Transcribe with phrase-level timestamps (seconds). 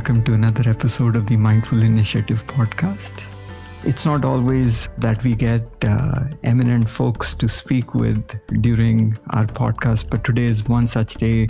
[0.00, 3.22] welcome to another episode of the Mindful Initiative podcast.
[3.84, 8.24] It's not always that we get uh, eminent folks to speak with
[8.62, 11.48] during our podcast, but today is one such day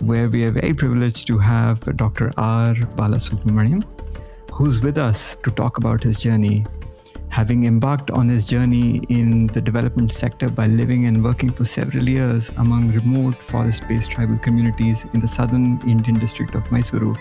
[0.00, 2.30] where we are very privileged to have Dr.
[2.38, 2.72] R.
[2.96, 3.84] Balasubramaniam,
[4.50, 6.64] who's with us to talk about his journey
[7.30, 12.08] having embarked on his journey in the development sector by living and working for several
[12.08, 17.16] years among remote forest based tribal communities in the southern Indian district of Mysuru.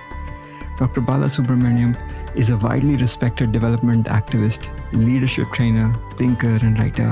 [0.79, 1.01] Dr.
[1.01, 1.93] Balasubramaniam
[2.37, 7.11] is a widely respected development activist, leadership trainer, thinker, and writer.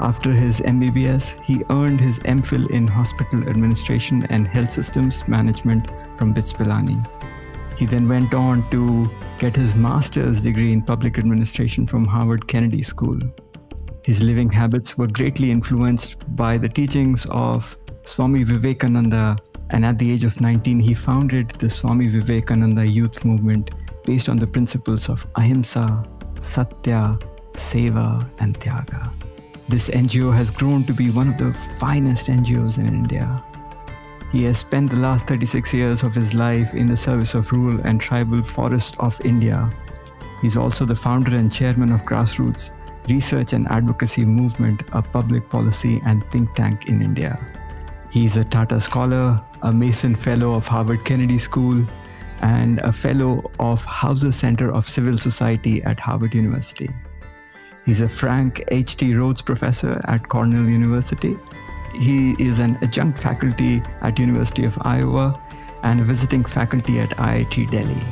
[0.00, 6.32] After his MBBS, he earned his MPhil in Hospital Administration and Health Systems Management from
[6.32, 6.98] BITS Pilani.
[7.78, 12.82] He then went on to get his master's degree in public administration from Harvard Kennedy
[12.82, 13.20] School.
[14.02, 19.36] His living habits were greatly influenced by the teachings of Swami Vivekananda,
[19.70, 23.70] and at the age of 19, he founded the Swami Vivekananda Youth Movement
[24.04, 26.04] based on the principles of ahimsa,
[26.40, 27.18] satya,
[27.52, 29.12] seva, and tyaga.
[29.68, 33.44] This NGO has grown to be one of the finest NGOs in India.
[34.32, 37.80] He has spent the last 36 years of his life in the service of rural
[37.84, 39.68] and tribal forests of India.
[40.42, 42.70] He's also the founder and chairman of Grassroots
[43.08, 47.38] Research and Advocacy Movement, a public policy and think tank in India.
[48.10, 51.84] He's a Tata Scholar, a Mason Fellow of Harvard Kennedy School,
[52.42, 56.90] and a Fellow of Hauser Center of Civil Society at Harvard University.
[57.84, 59.14] He's a Frank H.T.
[59.14, 61.36] Rhodes Professor at Cornell University
[61.98, 65.40] he is an adjunct faculty at University of Iowa
[65.82, 68.02] and a visiting faculty at IIT Delhi.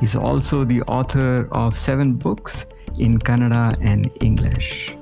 [0.00, 2.66] He's also the author of seven books
[2.98, 4.96] in Kannada and English.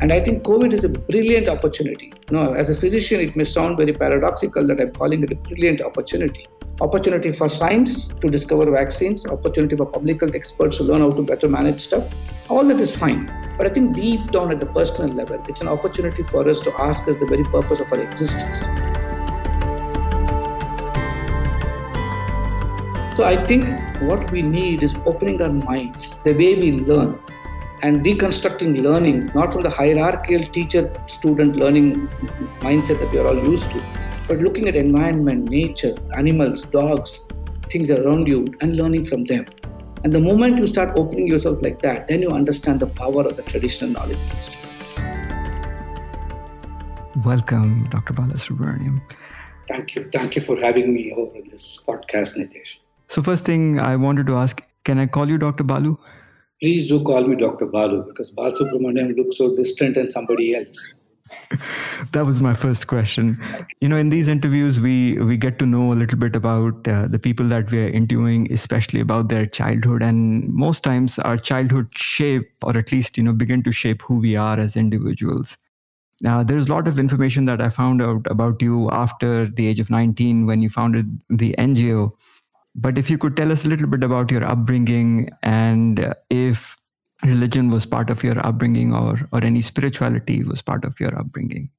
[0.00, 2.12] And I think COVID is a brilliant opportunity.
[2.30, 5.80] You as a physician, it may sound very paradoxical that I'm calling it a brilliant
[5.80, 6.46] opportunity.
[6.82, 11.22] Opportunity for science to discover vaccines, opportunity for public health experts to learn how to
[11.22, 12.10] better manage stuff.
[12.50, 13.24] All that is fine.
[13.56, 16.74] But I think deep down at the personal level, it's an opportunity for us to
[16.78, 18.60] ask us the very purpose of our existence.
[23.16, 23.64] So I think
[24.02, 27.18] what we need is opening our minds, the way we learn,
[27.86, 32.08] and deconstructing learning, not from the hierarchical teacher student learning
[32.66, 33.80] mindset that we are all used to,
[34.26, 37.28] but looking at environment, nature, animals, dogs,
[37.70, 39.46] things around you, and learning from them.
[40.02, 43.36] And the moment you start opening yourself like that, then you understand the power of
[43.36, 44.60] the traditional knowledge system.
[47.24, 48.14] Welcome, Dr.
[48.14, 49.00] Balasubramaniam.
[49.68, 50.08] Thank you.
[50.12, 52.78] Thank you for having me over in this podcast, Nitesh.
[53.08, 55.64] So, first thing I wanted to ask can I call you Dr.
[55.64, 55.98] Balu?
[56.60, 57.66] Please do call me Dr.
[57.66, 60.94] Balu because Balasubramaniam looks so distant and somebody else.
[62.12, 63.38] That was my first question.
[63.80, 67.08] You know in these interviews we we get to know a little bit about uh,
[67.08, 70.02] the people that we are interviewing especially about their childhood.
[70.02, 74.16] And most times our childhood shape or at least you know begin to shape who
[74.16, 75.58] we are as individuals.
[76.20, 79.80] Now there's a lot of information that i found out about you after the age
[79.80, 82.12] of 19 when you founded the ngo
[82.76, 86.76] but if you could tell us a little bit about your upbringing and if
[87.24, 91.70] religion was part of your upbringing or, or any spirituality was part of your upbringing?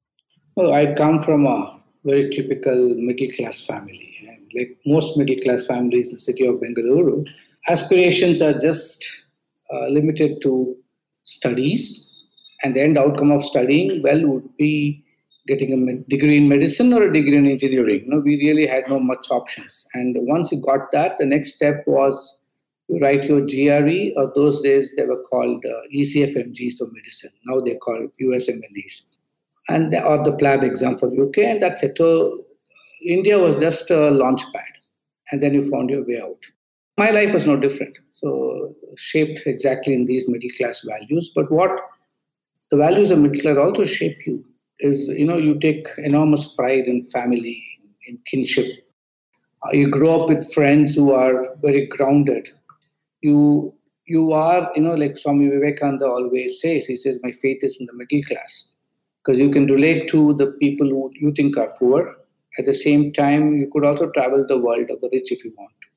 [0.55, 4.15] Well, I come from a very typical middle class family.
[4.27, 7.27] And like most middle class families in the city of Bengaluru,
[7.67, 9.07] aspirations are just
[9.71, 10.75] uh, limited to
[11.21, 12.11] studies.
[12.63, 15.05] And the end outcome of studying, well, would be
[15.47, 18.03] getting a degree in medicine or a degree in engineering.
[18.05, 19.87] You know, we really had no much options.
[19.93, 22.39] And once you got that, the next step was
[22.89, 27.31] you write your GRE, or those days they were called uh, ECFMGs for medicine.
[27.45, 29.07] Now they're called USMLEs.
[29.69, 31.97] And or the PLAB exam for UK, and that's it.
[31.97, 32.39] So
[33.05, 34.63] India was just a launch pad,
[35.31, 36.41] and then you found your way out.
[36.97, 37.97] My life was no different.
[38.11, 41.31] So shaped exactly in these middle class values.
[41.35, 41.81] But what
[42.71, 44.45] the values of middle class also shape you
[44.79, 47.63] is, you know, you take enormous pride in family,
[48.07, 48.65] in kinship.
[49.65, 52.47] Uh, you grow up with friends who are very grounded
[53.21, 53.73] you
[54.05, 57.87] you are, you know, like Swami Vivekananda always says, he says, My faith is in
[57.87, 58.73] the middle class.
[59.21, 62.15] Because you can relate to the people who you think are poor.
[62.57, 65.53] At the same time, you could also travel the world of the rich if you
[65.57, 65.87] want to.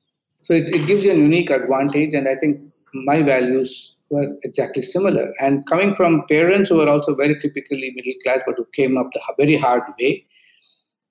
[0.41, 2.59] So it, it gives you a unique advantage, and I think
[2.93, 5.33] my values were exactly similar.
[5.39, 9.11] And coming from parents who were also very typically middle class, but who came up
[9.11, 10.25] the very hard way,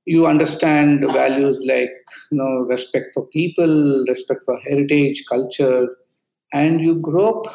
[0.06, 1.93] you understand values like
[2.31, 5.88] you know respect for people, respect for heritage, culture,
[6.53, 7.55] and you grow up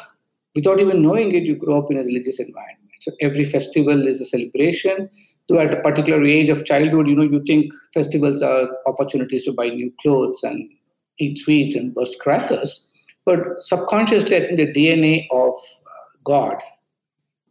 [0.54, 4.22] without even knowing it you grow up in a religious environment so every festival is
[4.22, 5.10] a celebration
[5.48, 9.52] though at a particular age of childhood, you know, you think festivals are opportunities to
[9.52, 10.68] buy new clothes and
[11.18, 12.90] eat sweets and burst crackers.
[13.26, 16.62] But subconsciously, I think the DNA of uh, God,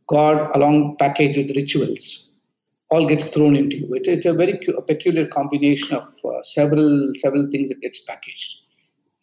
[0.07, 2.31] God along packaged with rituals,
[2.89, 3.93] all gets thrown into you.
[3.93, 8.61] It's, it's a very a peculiar combination of uh, several several things that gets packaged.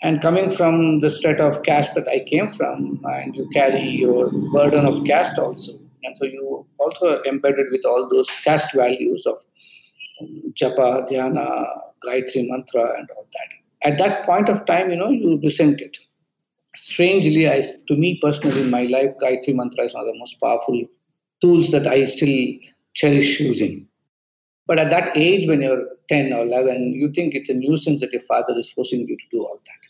[0.03, 4.31] And coming from the strata of caste that I came from, and you carry your
[4.53, 9.25] burden of caste also, and so you also are embedded with all those caste values
[9.27, 9.39] of
[10.21, 11.65] um, japa, dhyana,
[12.05, 13.91] gayatri mantra, and all that.
[13.91, 15.97] At that point of time, you know, you resented.
[16.75, 20.41] Strangely, I, to me personally in my life, gayatri mantra is one of the most
[20.41, 20.85] powerful
[21.41, 22.55] tools that I still
[22.95, 23.87] cherish using.
[24.67, 28.13] But at that age, when you're 10 or 11, you think it's a nuisance that
[28.13, 29.83] your father is forcing you to do all that.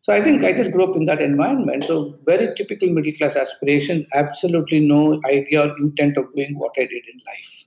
[0.00, 1.84] So I think I just grew up in that environment.
[1.84, 6.82] So very typical middle class aspirations, absolutely no idea or intent of doing what I
[6.82, 7.64] did in life.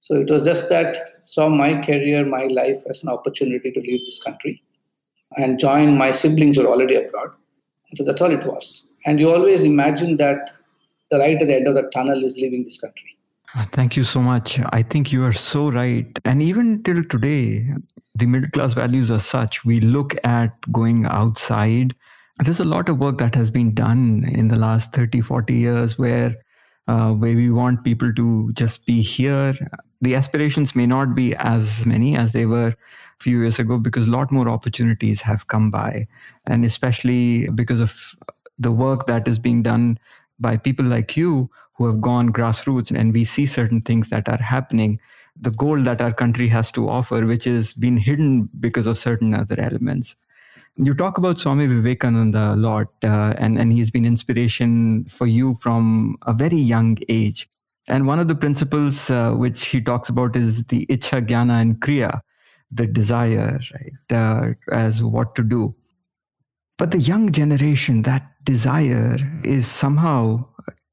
[0.00, 4.04] So it was just that saw my career, my life as an opportunity to leave
[4.04, 4.62] this country
[5.36, 7.30] and join my siblings who are already abroad.
[7.94, 8.88] So that's all it was.
[9.04, 10.50] And you always imagine that
[11.10, 13.18] the light at the end of the tunnel is leaving this country.
[13.54, 14.58] Uh, thank you so much.
[14.72, 16.06] I think you are so right.
[16.24, 17.66] And even till today,
[18.14, 19.64] the middle class values are such.
[19.64, 21.94] We look at going outside.
[22.42, 25.98] There's a lot of work that has been done in the last 30, 40 years
[25.98, 26.34] where
[26.88, 29.54] uh, where we want people to just be here.
[30.00, 32.74] The aspirations may not be as many as they were
[33.22, 36.06] few years ago because a lot more opportunities have come by.
[36.46, 38.14] And especially because of
[38.58, 39.98] the work that is being done
[40.38, 44.42] by people like you who have gone grassroots and we see certain things that are
[44.42, 44.98] happening.
[45.40, 49.34] The gold that our country has to offer which is been hidden because of certain
[49.34, 50.16] other elements.
[50.76, 55.54] You talk about swami vivekananda a lot uh, and, and he's been inspiration for you
[55.54, 57.48] from a very young age.
[57.88, 61.80] And one of the principles uh, which he talks about is the ichha jnana and
[61.80, 62.20] kriya
[62.72, 65.74] the desire right uh, as what to do
[66.78, 70.44] but the young generation that desire is somehow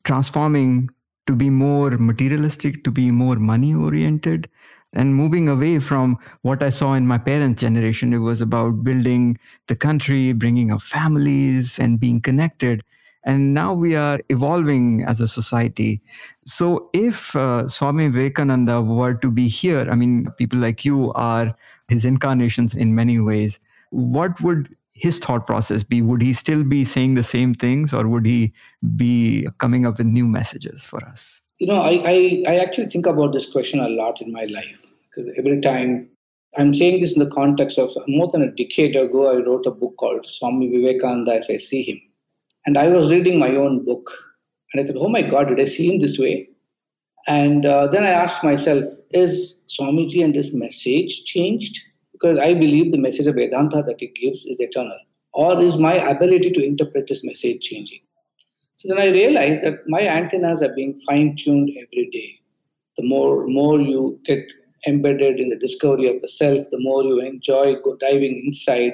[0.04, 0.90] transforming
[1.28, 4.50] to be more materialistic, to be more money oriented,
[4.94, 8.14] and moving away from what I saw in my parents' generation.
[8.14, 9.38] It was about building
[9.68, 12.84] the country, bringing up families, and being connected.
[13.30, 16.02] And now we are evolving as a society.
[16.46, 21.56] So, if uh, Swami Vivekananda were to be here, I mean, people like you are
[21.90, 23.60] his incarnations in many ways.
[23.92, 26.02] What would his thought process be?
[26.02, 28.52] Would he still be saying the same things or would he
[28.96, 31.44] be coming up with new messages for us?
[31.60, 34.88] You know, I, I, I actually think about this question a lot in my life
[35.04, 36.10] because every time
[36.58, 39.72] I'm saying this in the context of more than a decade ago, I wrote a
[39.72, 42.02] book called Swami Vivekananda as I See Him.
[42.70, 44.12] And I was reading my own book
[44.72, 46.48] and I thought, oh my God, did I see him this way?
[47.28, 51.80] And uh, then I asked myself, is Swamiji and his message changed?
[52.20, 54.98] because I believe the message of Vedanta that he gives is eternal.
[55.34, 58.02] Or is my ability to interpret this message changing?
[58.76, 62.40] So then I realized that my antennas are being fine tuned every day.
[62.98, 64.44] The more, more you get
[64.88, 68.94] embedded in the discovery of the self, the more you enjoy diving inside,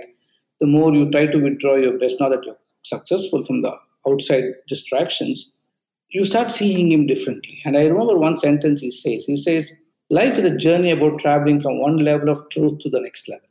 [0.60, 2.20] the more you try to withdraw your best.
[2.20, 3.78] Now that you're successful from the
[4.08, 5.58] outside distractions,
[6.10, 7.60] you start seeing him differently.
[7.66, 9.26] And I remember one sentence he says.
[9.26, 9.72] He says,
[10.10, 13.48] Life is a journey about traveling from one level of truth to the next level.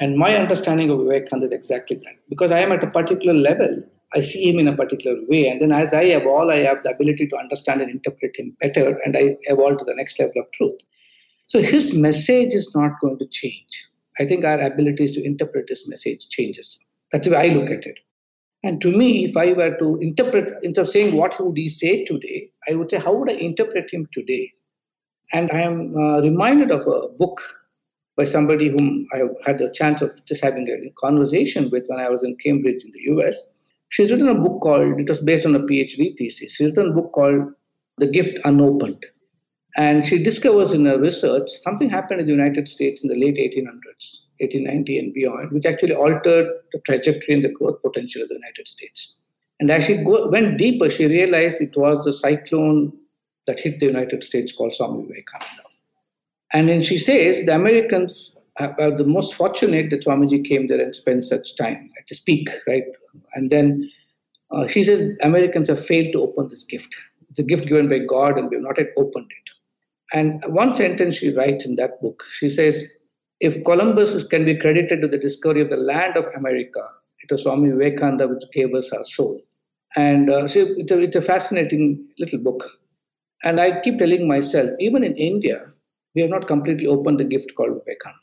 [0.00, 2.16] And my understanding of Vivekananda is exactly that.
[2.28, 3.82] Because I am at a particular level,
[4.14, 5.48] I see him in a particular way.
[5.48, 8.98] And then as I evolve, I have the ability to understand and interpret him better,
[9.04, 10.80] and I evolve to the next level of truth.
[11.46, 13.88] So his message is not going to change.
[14.18, 16.84] I think our abilities to interpret his message changes.
[17.10, 17.98] That's the way I look at it.
[18.64, 22.04] And to me, if I were to interpret, instead of saying what would he say
[22.04, 24.52] today, I would say, how would I interpret him today?
[25.32, 27.40] And I am uh, reminded of a book
[28.16, 32.08] by somebody whom I had the chance of just having a conversation with when I
[32.08, 33.52] was in Cambridge in the US.
[33.88, 36.54] She's written a book called, it was based on a PhD thesis.
[36.54, 37.52] She's written a book called
[37.98, 39.04] The Gift Unopened.
[39.76, 43.36] And she discovers in her research something happened in the United States in the late
[43.36, 48.34] 1800s, 1890 and beyond, which actually altered the trajectory and the growth potential of the
[48.34, 49.14] United States.
[49.60, 52.92] And as she go, went deeper, she realized it was the cyclone
[53.46, 55.62] that hit the United States called Swami Vivekananda.
[56.52, 60.94] And then she says the Americans are the most fortunate that Swamiji came there and
[60.94, 62.84] spent such time at his peak, right?
[63.34, 63.90] And then
[64.50, 66.94] uh, she says Americans have failed to open this gift.
[67.30, 69.52] It's a gift given by God and we have not yet opened it.
[70.12, 72.90] And one sentence she writes in that book, she says,
[73.42, 76.80] if Columbus can be credited to the discovery of the land of America,
[77.22, 79.42] it was Swami Vivekananda which gave us our soul.
[79.96, 82.64] And uh, so it's, a, it's a fascinating little book.
[83.42, 85.66] And I keep telling myself, even in India,
[86.14, 88.20] we have not completely opened the gift called Vivekananda.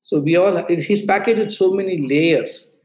[0.00, 2.76] So we all, he's packaged with so many layers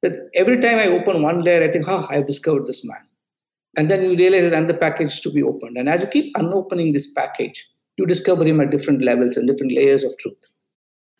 [0.00, 3.06] that every time I open one layer, I think, oh, I've discovered this man.
[3.76, 5.76] And then you realize there's another package to be opened.
[5.76, 9.72] And as you keep unopening this package, you discover him at different levels and different
[9.72, 10.42] layers of truth.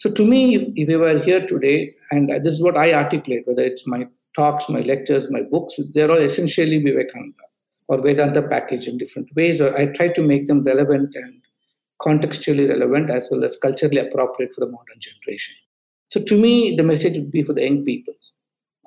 [0.02, 3.62] So to me, if, you were here today, and this is what I articulate, whether
[3.62, 7.44] it's my talks, my lectures, my books, they're all essentially Vivekananda
[7.88, 11.40] or Vedanta packaged in different ways, or I try to make them relevant and
[12.00, 15.54] contextually relevant as well as culturally appropriate for the modern generation.
[16.09, 18.14] So to me, the message would be for the young people.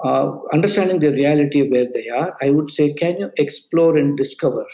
[0.03, 4.17] Uh, understanding the reality of where they are, I would say, can you explore and
[4.17, 4.65] discover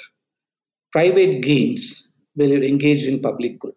[0.91, 3.75] private gains while you're engaged in public good?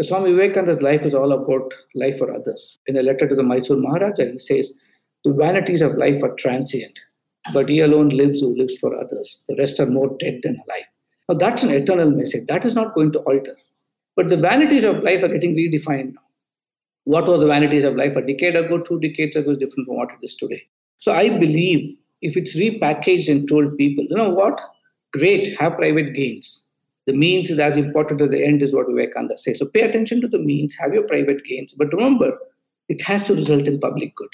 [0.00, 2.78] Because Swami Vivekananda's life is all about life for others.
[2.86, 4.80] In a letter to the Mysore Maharaja, he says,
[5.24, 6.98] The vanities of life are transient,
[7.52, 9.44] but he alone lives who lives for others.
[9.46, 10.86] The rest are more dead than alive.
[11.28, 12.46] Now, that's an eternal message.
[12.46, 13.54] That is not going to alter.
[14.16, 16.22] But the vanities of life are getting redefined now.
[17.04, 19.98] What were the vanities of life a decade ago, two decades ago is different from
[19.98, 20.62] what it is today.
[20.96, 24.62] So I believe if it's repackaged and told people, you know what?
[25.12, 26.59] Great, have private gains.
[27.06, 29.58] The means is as important as the end, is what Vivekananda says.
[29.58, 32.38] So pay attention to the means, have your private gains, but remember,
[32.88, 34.30] it has to result in public good.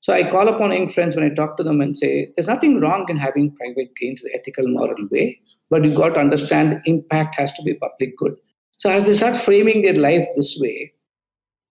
[0.00, 2.80] So I call upon young friends when I talk to them and say, there's nothing
[2.80, 5.40] wrong in having private gains the ethical, moral way
[5.72, 8.34] but you got to understand the impact has to be public good.
[8.76, 10.92] So as they start framing their life this way,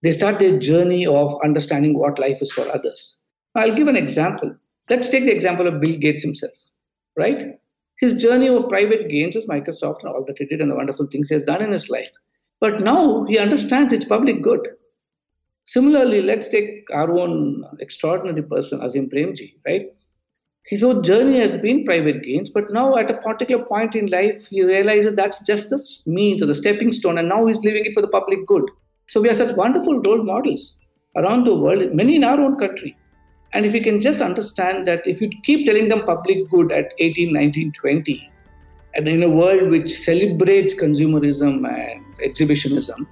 [0.02, 3.24] they start their journey of understanding what life is for others.
[3.54, 4.56] I'll give an example.
[4.90, 6.70] Let's take the example of Bill Gates himself,
[7.16, 7.60] right?
[7.98, 11.06] His journey of private gains was Microsoft and all that he did and the wonderful
[11.06, 12.10] things he has done in his life.
[12.60, 14.66] But now he understands it's public good.
[15.64, 19.90] Similarly, let's take our own extraordinary person, Azim Premji, right?
[20.66, 24.46] his whole journey has been private gains, but now at a particular point in life,
[24.46, 27.94] he realizes that's just the means or the stepping stone, and now he's living it
[27.94, 28.70] for the public good.
[29.08, 30.78] So we are such wonderful role models
[31.16, 32.96] around the world, many in our own country.
[33.54, 36.92] And if you can just understand that if you keep telling them public good at
[36.98, 38.32] 18, 19, 20,
[38.94, 43.06] and in a world which celebrates consumerism and exhibitionism,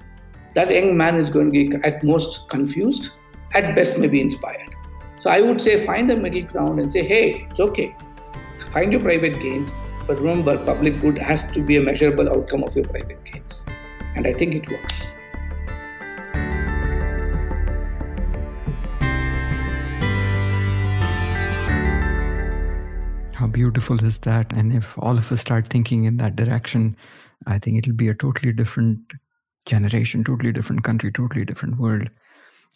[0.55, 3.11] that young man is going to be at most confused,
[3.55, 4.75] at best maybe inspired.
[5.19, 7.95] So I would say find the middle ground and say, hey, it's okay.
[8.71, 12.75] Find your private gains, but remember, public good has to be a measurable outcome of
[12.75, 13.67] your private gains.
[14.17, 15.13] And I think it works.
[23.51, 24.53] Beautiful is that?
[24.53, 26.97] And if all of us start thinking in that direction,
[27.47, 29.13] I think it'll be a totally different
[29.67, 32.09] generation, totally different country, totally different world.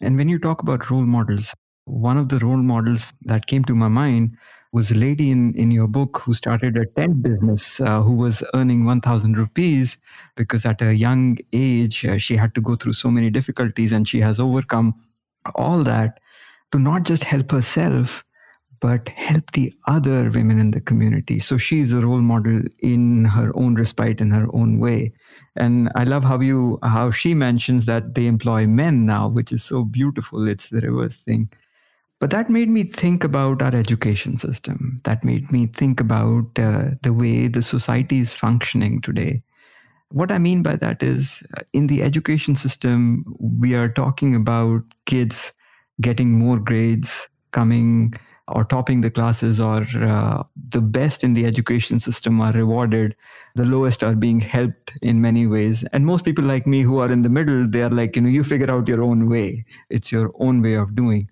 [0.01, 1.53] And when you talk about role models,
[1.85, 4.37] one of the role models that came to my mind
[4.71, 8.43] was a lady in, in your book who started a tent business uh, who was
[8.53, 9.97] earning 1000 rupees
[10.35, 14.07] because at a young age uh, she had to go through so many difficulties and
[14.07, 14.93] she has overcome
[15.55, 16.19] all that
[16.73, 18.25] to not just help herself
[18.79, 23.51] but help the other women in the community so she's a role model in her
[23.55, 25.11] own respite in her own way
[25.55, 29.63] and i love how you how she mentions that they employ men now which is
[29.63, 31.49] so beautiful it's the reverse thing
[32.19, 34.99] but that made me think about our education system.
[35.03, 39.43] That made me think about uh, the way the society is functioning today.
[40.11, 44.83] What I mean by that is uh, in the education system, we are talking about
[45.05, 45.51] kids
[45.99, 48.13] getting more grades, coming
[48.47, 53.15] or topping the classes, or uh, the best in the education system are rewarded.
[53.55, 55.83] The lowest are being helped in many ways.
[55.93, 58.29] And most people like me who are in the middle, they are like, you know,
[58.29, 59.65] you figure out your own way.
[59.89, 61.29] It's your own way of doing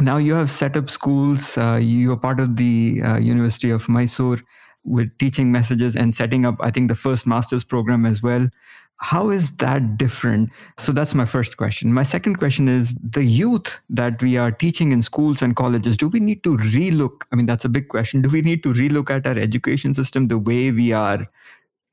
[0.00, 3.88] now you have set up schools uh, you are part of the uh, university of
[3.88, 4.38] mysore
[4.84, 8.48] with teaching messages and setting up i think the first master's program as well
[9.00, 13.78] how is that different so that's my first question my second question is the youth
[13.88, 17.46] that we are teaching in schools and colleges do we need to relook i mean
[17.46, 20.72] that's a big question do we need to relook at our education system the way
[20.72, 21.28] we are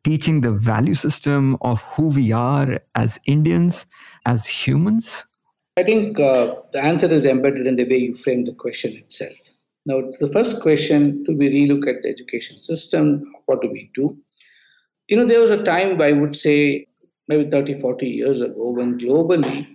[0.03, 3.85] teaching the value system of who we are as indians
[4.25, 5.25] as humans
[5.77, 9.37] I think uh, the answer is embedded in the way you frame the question itself.
[9.85, 13.33] Now, the first question do we relook at the education system?
[13.45, 14.17] What do we do?
[15.09, 16.87] You know, there was a time, I would say,
[17.27, 19.67] maybe 30, 40 years ago, when globally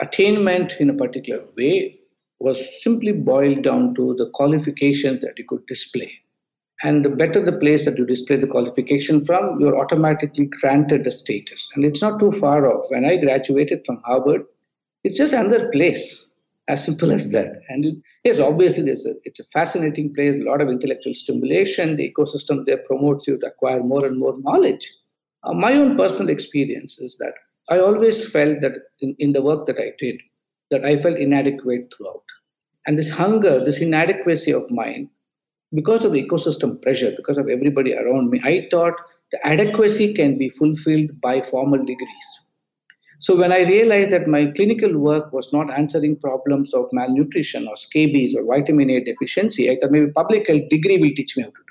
[0.00, 1.98] attainment in a particular way
[2.38, 6.10] was simply boiled down to the qualifications that you could display.
[6.82, 11.10] And the better the place that you display the qualification from, you're automatically granted a
[11.10, 11.70] status.
[11.74, 12.86] And it's not too far off.
[12.88, 14.44] When I graduated from Harvard,
[15.04, 16.26] it's just another place.
[16.68, 17.56] As simple as that.
[17.68, 21.96] And it, yes, obviously, there's a, it's a fascinating place, a lot of intellectual stimulation.
[21.96, 24.88] The ecosystem there promotes you to acquire more and more knowledge.
[25.42, 27.34] Uh, my own personal experience is that
[27.70, 30.20] I always felt that in, in the work that I did,
[30.70, 32.22] that I felt inadequate throughout.
[32.86, 35.10] And this hunger, this inadequacy of mine,
[35.72, 38.94] because of the ecosystem pressure, because of everybody around me, I thought
[39.30, 42.46] the adequacy can be fulfilled by formal degrees.
[43.18, 47.76] So when I realized that my clinical work was not answering problems of malnutrition or
[47.76, 51.50] scabies or vitamin A deficiency, I thought maybe public health degree will teach me how
[51.50, 51.69] to do it.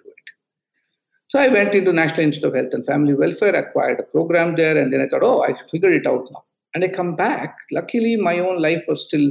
[1.30, 4.76] So I went into National Institute of Health and Family Welfare, acquired a program there,
[4.76, 6.44] and then I thought, oh, I figured it out now.
[6.74, 7.56] And I come back.
[7.72, 9.30] Luckily, my own life was still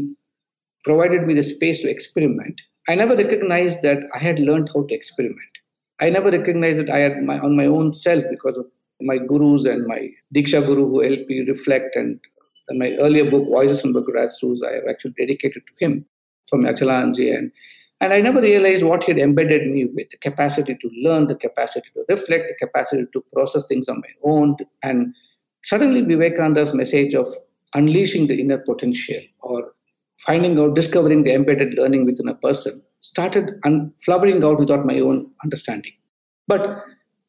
[0.85, 2.61] provided me the space to experiment.
[2.89, 5.59] I never recognized that I had learned how to experiment.
[6.01, 8.67] I never recognized that I had my on my own self because of
[9.01, 11.97] my gurus and my Diksha Guru who helped me reflect.
[11.97, 12.21] And,
[12.69, 16.07] and my earlier book, Voices from Graduate Schools, I have actually dedicated to him
[16.49, 17.37] from Achalanji.
[17.37, 17.51] And,
[18.01, 21.35] and I never realized what he had embedded me with the capacity to learn, the
[21.35, 24.57] capacity to reflect, the capacity to process things on my own.
[24.83, 25.15] And
[25.65, 27.29] suddenly, Vivekananda's message of
[27.75, 29.73] unleashing the inner potential or
[30.27, 35.01] finding out, discovering the embedded learning within a person started un- flowering out without my
[35.01, 35.93] own understanding.
[36.47, 36.83] But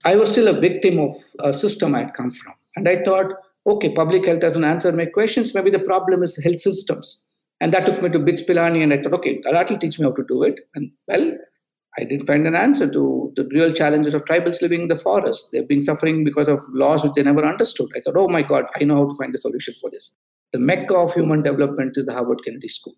[0.06, 2.54] I was still a victim of a system I'd come from.
[2.76, 3.34] And I thought,
[3.68, 5.54] okay, public health doesn't answer my questions.
[5.54, 7.26] Maybe the problem is health systems.
[7.62, 10.06] And that took me to BITS Pilani, and I thought, okay, that will teach me
[10.06, 10.60] how to do it.
[10.76, 11.38] And well,
[11.98, 15.50] I didn't find an answer to the real challenges of tribals living in the forest.
[15.52, 17.90] They've been suffering because of laws which they never understood.
[17.96, 20.16] I thought, oh my God, I know how to find a solution for this.
[20.54, 22.96] The mecca of human development is the Harvard Kennedy School.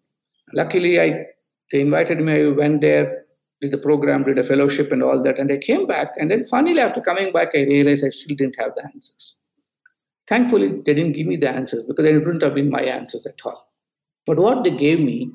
[0.54, 1.26] Luckily, I
[1.72, 2.48] they invited me.
[2.48, 3.24] I went there,
[3.62, 5.40] did the program, did a fellowship and all that.
[5.40, 6.10] And I came back.
[6.18, 9.38] And then finally, after coming back, I realized I still didn't have the answers.
[10.28, 13.40] Thankfully, they didn't give me the answers because they wouldn't have been my answers at
[13.46, 13.71] all.
[14.32, 15.30] But what they gave me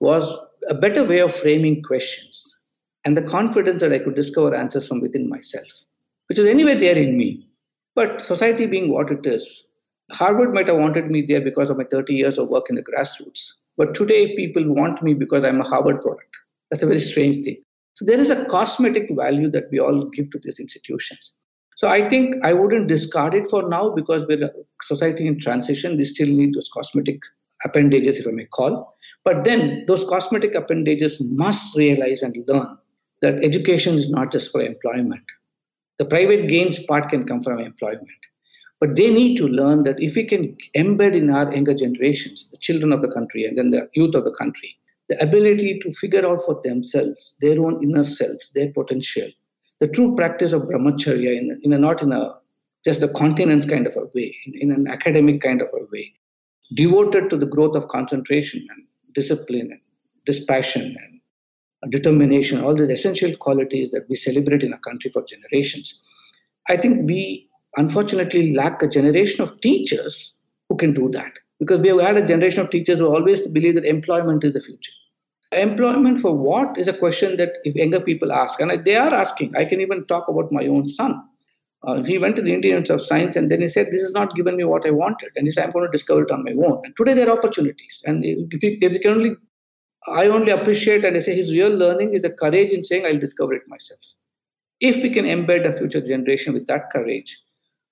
[0.00, 0.40] was
[0.70, 2.62] a better way of framing questions
[3.04, 5.84] and the confidence that I could discover answers from within myself,
[6.30, 7.46] which is anyway there in me.
[7.94, 9.68] But society being what it is,
[10.12, 12.82] Harvard might have wanted me there because of my 30 years of work in the
[12.82, 13.52] grassroots.
[13.76, 16.34] But today, people want me because I'm a Harvard product.
[16.70, 17.62] That's a very strange thing.
[17.92, 21.34] So there is a cosmetic value that we all give to these institutions.
[21.76, 25.98] So I think I wouldn't discard it for now because we're a society in transition.
[25.98, 27.20] We still need those cosmetic
[27.64, 28.94] appendages, if I may call.
[29.24, 32.76] But then those cosmetic appendages must realize and learn
[33.20, 35.22] that education is not just for employment.
[35.98, 38.08] The private gains part can come from employment.
[38.80, 42.56] But they need to learn that if we can embed in our younger generations, the
[42.56, 44.76] children of the country and then the youth of the country,
[45.08, 49.28] the ability to figure out for themselves their own inner selves, their potential,
[49.78, 52.34] the true practice of brahmacharya in, in a, not in a
[52.84, 56.12] just a continence kind of a way, in, in an academic kind of a way,
[56.74, 59.80] devoted to the growth of concentration and discipline and
[60.26, 66.02] dispassion and determination, all these essential qualities that we celebrate in a country for generations.
[66.68, 71.88] I think we unfortunately lack a generation of teachers who can do that because we
[71.88, 74.92] have had a generation of teachers who always believe that employment is the future.
[75.52, 79.54] Employment for what is a question that if younger people ask, and they are asking.
[79.56, 81.22] I can even talk about my own son.
[81.84, 84.12] Uh, he went to the Indian Institute of Science and then he said, This has
[84.12, 85.30] not given me what I wanted.
[85.34, 86.80] And he said, I'm going to discover it on my own.
[86.84, 88.02] And today there are opportunities.
[88.06, 89.32] And if you, if you can only,
[90.06, 93.18] I only appreciate and I say his real learning is the courage in saying, I'll
[93.18, 94.00] discover it myself.
[94.80, 97.36] If we can embed a future generation with that courage,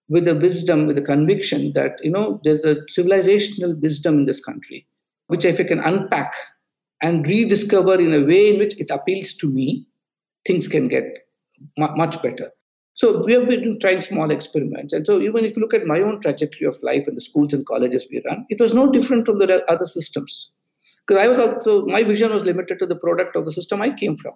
[0.09, 4.45] with the wisdom, with the conviction that, you know, there's a civilizational wisdom in this
[4.45, 4.87] country,
[5.29, 6.33] which if I can unpack
[7.03, 9.87] and rediscover in a way in which it appeals to me,
[10.47, 11.05] things can get
[11.79, 12.51] much better.
[13.01, 14.93] So we have been trying small experiments.
[14.93, 17.55] And so even if you look at my own trajectory of life and the schools
[17.55, 20.53] and colleges we run, it was no different from the other systems.
[21.07, 23.95] Because I was also, my vision was limited to the product of the system I
[23.95, 24.35] came from.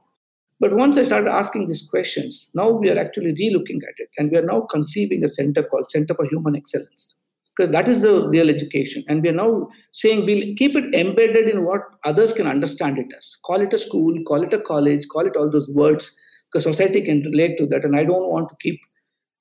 [0.60, 4.30] But once I started asking these questions, now we are actually relooking at it and
[4.30, 7.18] we are now conceiving a center called Center for Human Excellence.
[7.54, 9.04] Because that is the real education.
[9.08, 13.12] And we are now saying we'll keep it embedded in what others can understand it
[13.14, 13.36] as.
[13.44, 16.18] Call it a school, call it a college, call it all those words,
[16.54, 17.84] because society can relate to that.
[17.84, 18.80] And I don't want to keep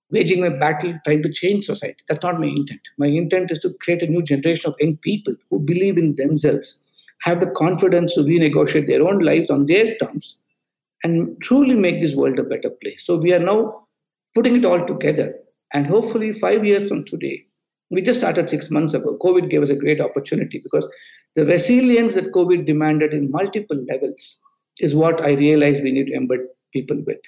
[0.09, 1.99] waging my battle trying to change society.
[2.09, 2.81] That's not my intent.
[2.97, 6.79] My intent is to create a new generation of young people who believe in themselves,
[7.21, 10.43] have the confidence to renegotiate their own lives on their terms,
[11.03, 13.05] and truly make this world a better place.
[13.05, 13.85] So we are now
[14.33, 15.35] putting it all together.
[15.73, 17.45] And hopefully, five years from today,
[17.89, 19.17] we just started six months ago.
[19.21, 20.91] COVID gave us a great opportunity because
[21.35, 24.39] the resilience that COVID demanded in multiple levels
[24.79, 27.21] is what I realized we need to embed people with.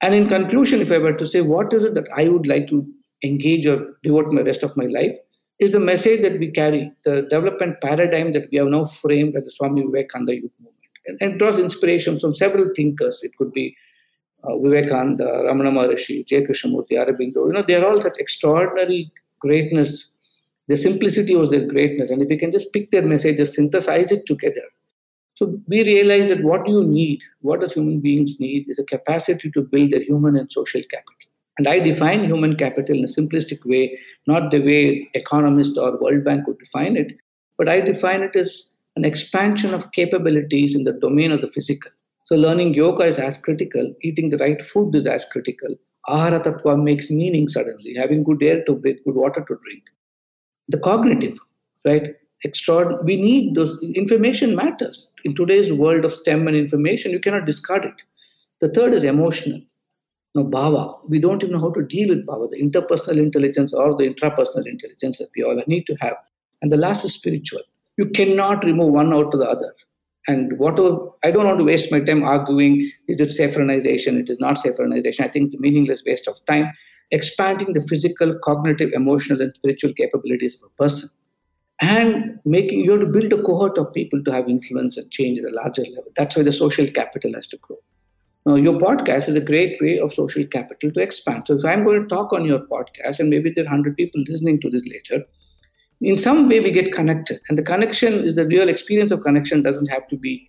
[0.00, 2.68] And in conclusion, if I were to say, what is it that I would like
[2.68, 2.86] to
[3.22, 5.16] engage or devote my rest of my life?
[5.60, 9.44] is the message that we carry, the development paradigm that we have now framed at
[9.44, 10.74] the Swami Vivekananda Youth Movement.
[11.06, 13.22] And, and draws inspiration from several thinkers.
[13.22, 13.76] It could be
[14.42, 16.46] uh, Vivekananda, Ramana Maharishi, J.
[16.46, 17.46] Krishnamurti, Aurobindo.
[17.46, 20.10] You know, they are all such extraordinary greatness.
[20.66, 22.10] The simplicity was their greatness.
[22.10, 24.62] And if we can just pick their messages, synthesize it together.
[25.34, 29.50] So we realize that what you need, what does human beings need, is a capacity
[29.50, 31.30] to build their human and social capital.
[31.58, 36.24] And I define human capital in a simplistic way, not the way economists or World
[36.24, 37.12] Bank would define it,
[37.58, 41.90] but I define it as an expansion of capabilities in the domain of the physical.
[42.24, 45.76] So learning yoga is as critical, eating the right food is as critical.
[46.08, 49.82] Ahara Tattva makes meaning suddenly, having good air to breathe, good water to drink.
[50.68, 51.38] The cognitive,
[51.84, 52.14] right?
[52.44, 53.02] Extraordinary.
[53.04, 53.82] We need those.
[53.94, 55.12] Information matters.
[55.24, 57.94] In today's world of STEM and information, you cannot discard it.
[58.60, 59.62] The third is emotional
[60.34, 60.98] no bhava.
[61.08, 64.66] We don't even know how to deal with bhava, the interpersonal intelligence or the intrapersonal
[64.66, 66.16] intelligence that we all need to have.
[66.60, 67.60] And the last is spiritual.
[67.96, 69.74] You cannot remove one out to the other.
[70.26, 74.40] And whatever, I don't want to waste my time arguing is it saffronization, it is
[74.40, 75.20] not saffronization.
[75.20, 76.72] I think it's a meaningless waste of time.
[77.10, 81.10] Expanding the physical, cognitive, emotional, and spiritual capabilities of a person.
[81.80, 85.38] And making you have to build a cohort of people to have influence and change
[85.38, 86.12] at a larger level.
[86.16, 87.78] That's why the social capital has to grow.
[88.46, 91.44] Now, your podcast is a great way of social capital to expand.
[91.46, 94.22] So, if I'm going to talk on your podcast, and maybe there are 100 people
[94.28, 95.24] listening to this later,
[96.02, 97.40] in some way we get connected.
[97.48, 100.46] And the connection is the real experience of connection, doesn't have to be,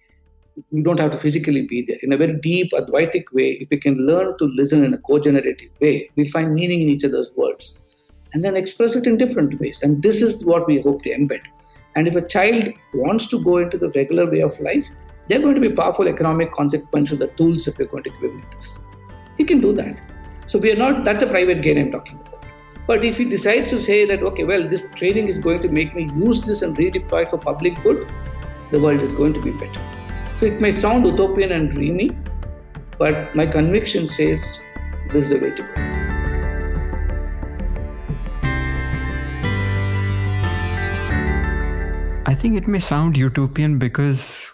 [0.71, 1.97] you don't have to physically be there.
[2.03, 5.17] In a very deep, Advaitic way, if we can learn to listen in a co
[5.17, 7.84] generative way, we find meaning in each other's words
[8.35, 9.81] and then express it in different ways.
[9.81, 11.43] And this is what we hope to embed.
[11.95, 14.89] And if a child wants to go into the regular way of life,
[15.27, 18.33] there are going to be powerful economic consequences, the tools that we're going to give
[18.33, 18.83] with this.
[19.37, 20.01] He can do that.
[20.47, 22.45] So we are not, that's a private gain I'm talking about.
[22.87, 25.95] But if he decides to say that, okay, well, this training is going to make
[25.95, 28.11] me use this and redeploy for public good,
[28.69, 29.81] the world is going to be better.
[30.35, 32.11] So it may sound utopian and dreamy,
[32.99, 34.59] but my conviction says
[35.13, 35.94] this is the way to go.
[42.35, 44.51] I think it may sound utopian because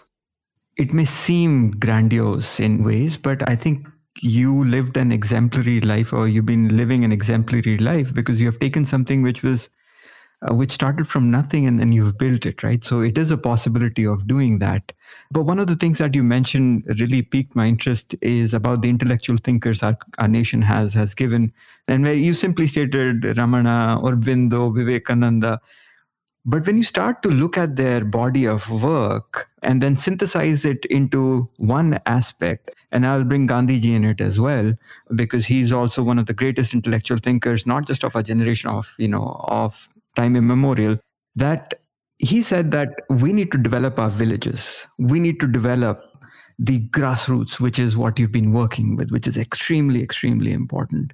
[0.76, 3.88] it may seem grandiose in ways, but I think
[4.20, 8.60] you lived an exemplary life or you've been living an exemplary life because you have
[8.60, 9.68] taken something which was
[10.48, 12.84] uh, which started from nothing and then you've built it right?
[12.84, 14.92] So it is a possibility of doing that.
[15.32, 18.90] But one of the things that you mentioned really piqued my interest is about the
[18.90, 21.52] intellectual thinkers our, our nation has has given.
[21.88, 25.60] And where you simply stated ramana or aurobindo vivekananda
[26.44, 30.84] but when you start to look at their body of work and then synthesize it
[30.86, 34.74] into one aspect, and I'll bring Gandhiji in it as well,
[35.14, 38.92] because he's also one of the greatest intellectual thinkers, not just of our generation, of
[38.98, 40.98] you know, of time immemorial,
[41.36, 41.74] that
[42.18, 44.86] he said that we need to develop our villages.
[44.98, 46.04] We need to develop
[46.58, 51.12] the grassroots, which is what you've been working with, which is extremely, extremely important.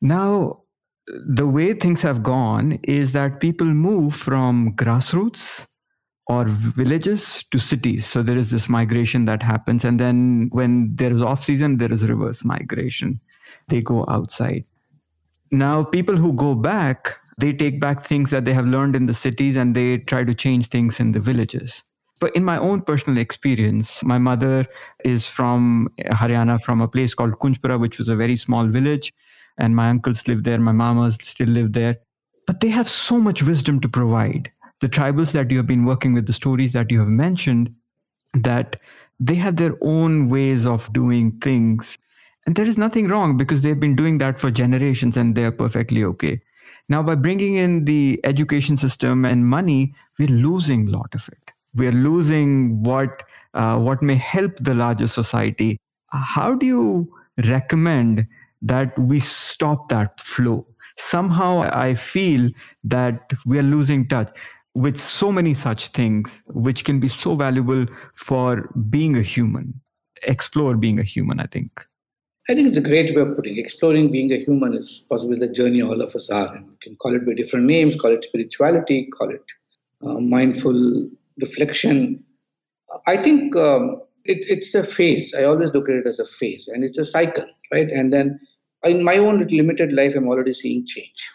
[0.00, 0.62] Now,
[1.06, 5.66] the way things have gone is that people move from grassroots
[6.26, 8.06] or villages to cities.
[8.06, 11.92] So there is this migration that happens and then when there is off season there
[11.92, 13.20] is reverse migration.
[13.68, 14.64] They go outside.
[15.50, 19.14] Now people who go back they take back things that they have learned in the
[19.14, 21.82] cities and they try to change things in the villages.
[22.20, 24.66] But in my own personal experience my mother
[25.04, 29.12] is from haryana from a place called kunjpura which was a very small village
[29.60, 31.98] and my uncles live there, my mamas still live there.
[32.46, 34.50] But they have so much wisdom to provide.
[34.80, 37.72] The tribals that you have been working with, the stories that you have mentioned,
[38.34, 38.76] that
[39.20, 41.98] they have their own ways of doing things.
[42.46, 46.02] And there is nothing wrong because they've been doing that for generations and they're perfectly
[46.04, 46.40] okay.
[46.88, 51.52] Now, by bringing in the education system and money, we're losing a lot of it.
[51.74, 53.22] We're losing what
[53.54, 55.78] uh, what may help the larger society.
[56.08, 57.12] How do you
[57.46, 58.26] recommend
[58.62, 60.66] that we stop that flow.
[60.98, 62.50] Somehow I feel
[62.84, 64.36] that we are losing touch
[64.74, 69.80] with so many such things, which can be so valuable for being a human.
[70.22, 71.84] Explore being a human, I think.
[72.48, 73.60] I think it's a great way of putting it.
[73.60, 76.54] Exploring being a human is possibly the journey all of us are.
[76.54, 79.44] And you can call it by different names, call it spirituality, call it
[80.04, 81.08] uh, mindful
[81.40, 82.22] reflection.
[83.06, 85.34] I think um, it, it's a phase.
[85.34, 87.90] I always look at it as a phase, and it's a cycle, right?
[87.90, 88.40] And then
[88.84, 91.28] in my own limited life, I'm already seeing change.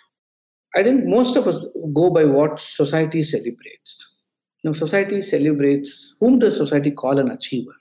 [0.75, 4.13] I think most of us go by what society celebrates.
[4.63, 7.71] Now, society celebrates whom does society call an achiever?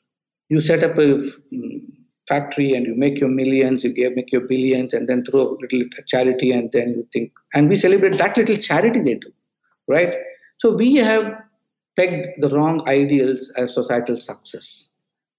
[0.48, 1.80] You set up a mm,
[2.28, 5.88] factory and you make your millions, you make your billions, and then throw a little
[6.06, 9.32] charity, and then you think, and we celebrate that little charity they do.
[9.88, 10.14] right?
[10.58, 11.40] So we have
[11.96, 14.90] pegged the wrong ideals as societal success.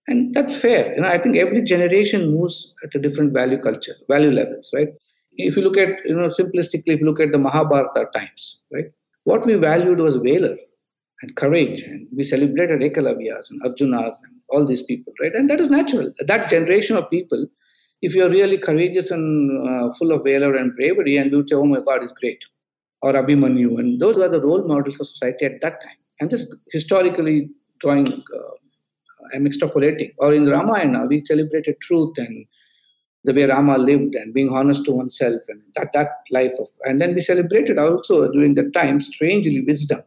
[0.08, 0.94] And that's fair.
[0.96, 4.90] You know, I think every generation moves at a different value culture, value levels, right?
[5.34, 8.86] If you look at, you know, simplistically, if you look at the Mahabharata times, right?
[9.24, 10.56] What we valued was valor
[11.22, 15.34] and courage, and we celebrated Ekalavyas and Arjunas and all these people, right?
[15.34, 16.14] And that is natural.
[16.20, 17.48] That generation of people,
[18.02, 21.66] if you're really courageous and uh, full of valor and bravery, and you say, oh
[21.66, 22.44] my God, is great,
[23.02, 25.98] or Abhimanyu, and those were the role models for society at that time.
[26.22, 28.56] I'm just historically drawing, uh,
[29.34, 30.14] I'm extrapolating.
[30.18, 32.46] Or in Ramayana, we celebrated truth and
[33.26, 36.70] the way Rama lived and being honest to oneself and that, that life of.
[36.84, 40.00] And then we celebrated also during that time, strangely, wisdom.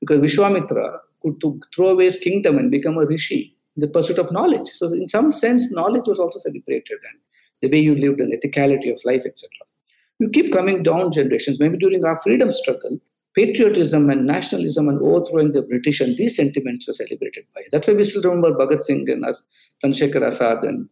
[0.00, 1.40] Because Vishwamitra could
[1.74, 4.68] throw away his kingdom and become a rishi in the pursuit of knowledge.
[4.70, 7.20] So, in some sense, knowledge was also celebrated and
[7.62, 9.48] the way you lived and ethicality of life, etc.
[10.18, 11.60] You keep coming down generations.
[11.60, 12.98] Maybe during our freedom struggle,
[13.36, 17.62] patriotism and nationalism and overthrowing the British and these sentiments were celebrated by.
[17.70, 19.24] That's why we still remember Bhagat Singh and
[19.84, 20.88] Chandrasekhar Azad and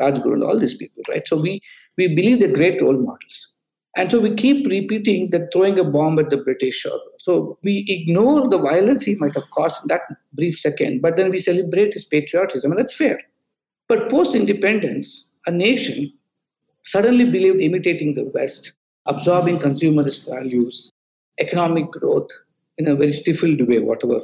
[0.00, 1.26] Rajguru and all these people, right?
[1.26, 1.60] So we,
[1.98, 3.54] we believe they're great role models.
[3.96, 6.86] And so we keep repeating that throwing a bomb at the British.
[6.86, 11.16] Or, so we ignore the violence he might have caused in that brief second, but
[11.16, 13.20] then we celebrate his patriotism, and that's fair.
[13.88, 16.12] But post independence, a nation
[16.84, 18.74] suddenly believed imitating the West,
[19.06, 20.92] absorbing consumerist values,
[21.40, 22.28] economic growth
[22.78, 24.20] in a very stifled way, whatever.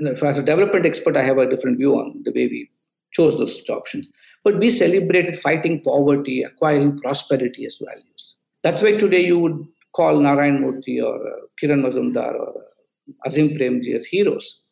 [0.00, 2.70] As a development expert, I have a different view on the way we
[3.12, 4.10] chose those options.
[4.42, 8.36] But we celebrated fighting poverty, acquiring prosperity as values.
[8.62, 13.50] That's why today you would call Narayan Murthy or uh, Kiran Mazumdar or uh, Azim
[13.50, 14.64] Premji as heroes.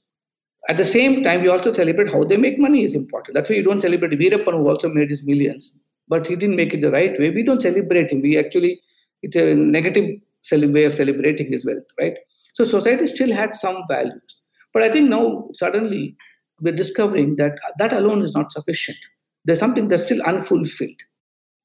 [0.69, 3.35] At the same time, we also celebrate how they make money is important.
[3.35, 6.75] That's why you don't celebrate Veerappan, who also made his millions, but he didn't make
[6.75, 7.31] it the right way.
[7.31, 8.21] We don't celebrate him.
[8.21, 8.81] We actually,
[9.23, 10.21] it's a negative
[10.53, 12.17] way of celebrating his wealth, right?
[12.55, 14.43] So society still had some values.
[14.73, 16.17] But I think now suddenly
[16.61, 18.99] we're discovering that that alone is not sufficient.
[19.45, 21.01] There's something that's still unfulfilled.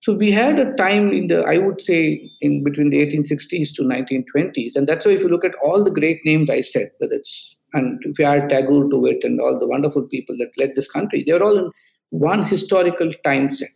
[0.01, 3.83] So we had a time in the, I would say, in between the 1860s to
[3.83, 7.15] 1920s, and that's why if you look at all the great names I said, whether
[7.15, 10.75] it's and if you add Tagore to it and all the wonderful people that led
[10.75, 11.71] this country, they're all in
[12.09, 13.69] one historical time set.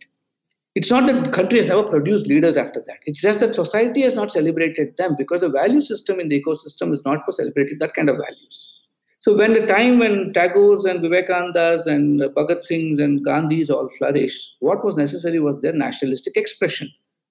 [0.76, 2.98] It's not that the country has never produced leaders after that.
[3.04, 6.92] It's just that society has not celebrated them because the value system in the ecosystem
[6.92, 8.72] is not for celebrating that kind of values.
[9.18, 14.56] So when the time when Tagore's and Vivekananda's and Bhagat Singh's and Gandhi's all flourished,
[14.60, 16.88] what was necessary was their nationalistic expression.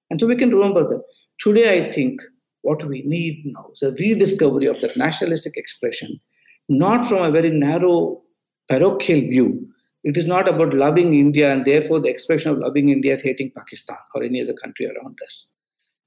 [0.10, 1.02] And so we can remember them.
[1.40, 2.22] Today, I think
[2.62, 6.20] what we need now is a rediscovery of that nationalistic expression,
[6.68, 8.22] not from a very narrow
[8.68, 9.68] parochial view,
[10.04, 13.52] it is not about loving India and therefore the expression of loving India is hating
[13.56, 15.54] Pakistan or any other country around us.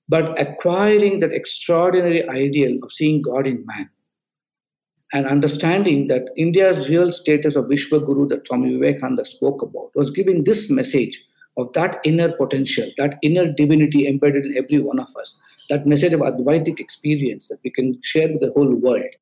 [0.08, 3.90] But acquiring that extraordinary ideal of seeing God in man
[5.12, 10.10] and understanding that India's real status of Vishwa Guru that Swami Vivekananda spoke about was
[10.10, 11.22] giving this message
[11.58, 16.14] of that inner potential, that inner divinity embedded in every one of us, that message
[16.14, 19.14] of Advaitic experience that we can share with the whole world.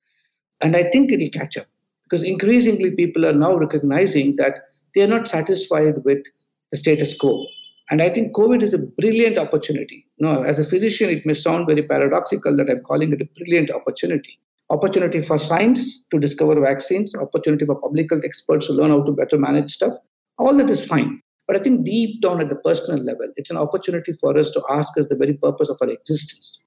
[0.61, 1.67] And I think it'll catch up
[2.11, 4.55] because increasingly people are now recognizing that
[4.95, 6.19] they are not satisfied with
[6.73, 7.47] the status quo.
[7.91, 10.07] And I think COVID is a brilliant opportunity.
[10.19, 13.71] Now, as a physician, it may sound very paradoxical that I'm calling it a brilliant
[13.71, 14.39] opportunity.
[14.71, 19.13] Opportunity for science to discover vaccines, opportunity for public health experts to learn how to
[19.13, 19.95] better manage stuff.
[20.39, 21.21] All that is fine.
[21.47, 24.63] But I think deep down at the personal level, it's an opportunity for us to
[24.71, 26.63] ask us the very purpose of our existence.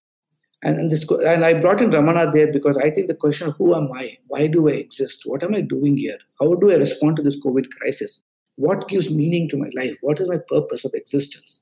[0.64, 3.56] And, and, this, and I brought in Ramana there because I think the question of
[3.58, 4.18] who am I?
[4.28, 5.24] Why do I exist?
[5.26, 6.18] What am I doing here?
[6.40, 8.24] How do I respond to this COVID crisis?
[8.56, 9.98] What gives meaning to my life?
[10.02, 11.62] What is my purpose of existence?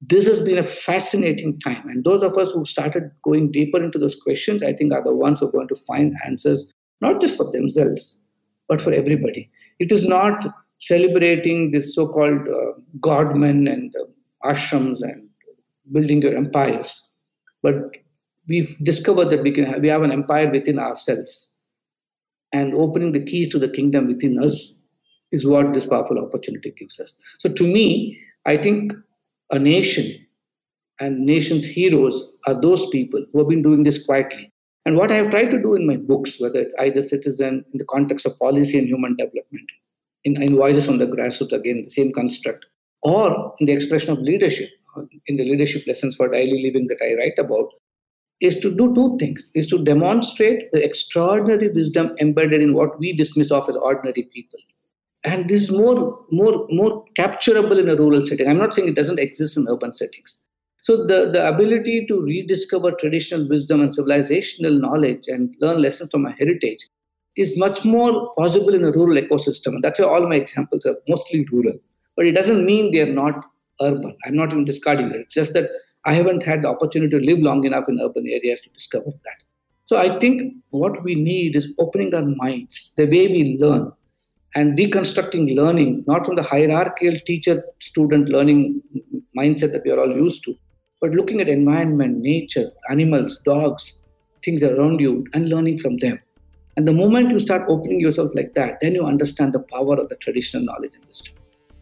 [0.00, 1.88] This has been a fascinating time.
[1.88, 5.14] And those of us who started going deeper into those questions, I think, are the
[5.14, 8.26] ones who are going to find answers, not just for themselves,
[8.68, 9.48] but for everybody.
[9.78, 10.44] It is not
[10.78, 15.28] celebrating this so called uh, godmen and uh, ashrams and
[15.92, 17.08] building your empires,
[17.62, 17.76] but
[18.48, 21.54] we've discovered that we can have, we have an empire within ourselves.
[22.52, 24.78] And opening the keys to the kingdom within us
[25.32, 27.18] is what this powerful opportunity gives us.
[27.38, 28.92] So to me i think
[29.50, 30.26] a nation
[31.00, 34.52] and nation's heroes are those people who have been doing this quietly.
[34.84, 37.64] And what i have tried to do in my books whether it's I, the Citizen
[37.72, 39.70] in the context of policy and human development
[40.24, 42.66] in, in voices on the grassroots again the same construct
[43.02, 46.98] or in the expression of leadership uh, in the leadership lessons for daily living that
[47.08, 47.70] i write about
[48.48, 53.12] is to do two things is to demonstrate the extraordinary wisdom embedded in what we
[53.22, 54.60] dismiss of as ordinary people
[55.24, 55.98] and this is more
[56.30, 59.94] more more capturable in a rural setting i'm not saying it doesn't exist in urban
[60.02, 60.40] settings
[60.86, 66.26] So the, the ability to rediscover traditional wisdom and civilizational knowledge and learn lessons from
[66.26, 66.82] our heritage
[67.44, 69.76] is much more possible in a rural ecosystem.
[69.76, 71.78] And that's why all my examples are mostly rural.
[72.16, 73.46] But it doesn't mean they're not
[73.80, 74.16] urban.
[74.26, 75.20] I'm not even discarding that.
[75.20, 75.70] It's just that
[76.04, 79.42] I haven't had the opportunity to live long enough in urban areas to discover that.
[79.84, 83.92] So I think what we need is opening our minds, the way we learn,
[84.54, 88.82] and deconstructing learning, not from the hierarchical teacher student learning
[89.36, 90.56] mindset that we are all used to,
[91.00, 94.02] but looking at environment, nature, animals, dogs,
[94.44, 96.18] things around you, and learning from them.
[96.76, 100.08] And the moment you start opening yourself like that, then you understand the power of
[100.08, 101.34] the traditional knowledge and wisdom.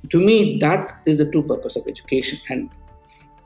[0.09, 2.39] To me, that is the true purpose of education.
[2.49, 2.71] And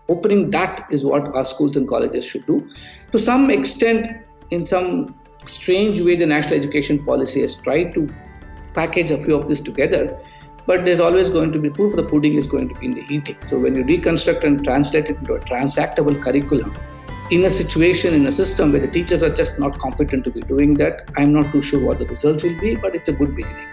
[0.08, 2.68] opening that is what our schools and colleges should do.
[3.12, 5.14] To some extent, in some
[5.44, 8.08] strange way, the national education policy has tried to
[8.74, 10.18] package a few of this together.
[10.66, 13.04] But there's always going to be proof the pudding is going to be in the
[13.10, 13.36] eating.
[13.46, 16.74] So when you reconstruct and translate it into a transactable curriculum,
[17.30, 20.40] in a situation, in a system where the teachers are just not competent to be
[20.42, 23.34] doing that, I'm not too sure what the results will be, but it's a good
[23.34, 23.68] beginning.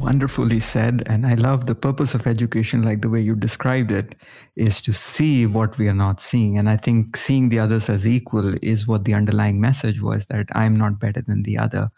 [0.00, 1.02] Wonderfully said.
[1.06, 4.14] And I love the purpose of education, like the way you described it,
[4.56, 6.58] is to see what we are not seeing.
[6.58, 10.46] And I think seeing the others as equal is what the underlying message was that
[10.52, 11.90] I'm not better than the other.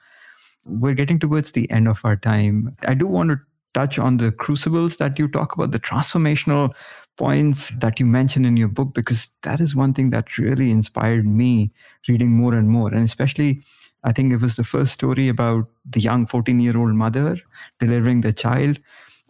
[0.65, 2.75] We're getting towards the end of our time.
[2.87, 3.41] I do want to
[3.75, 6.75] touch on the crucibles that you talk about, the transformational
[7.17, 11.27] points that you mention in your book, because that is one thing that really inspired
[11.27, 11.71] me
[12.09, 12.88] reading more and more.
[12.88, 13.62] And especially
[14.05, 17.37] I think it was the first story about the young 14 year old mother
[17.79, 18.79] delivering the child.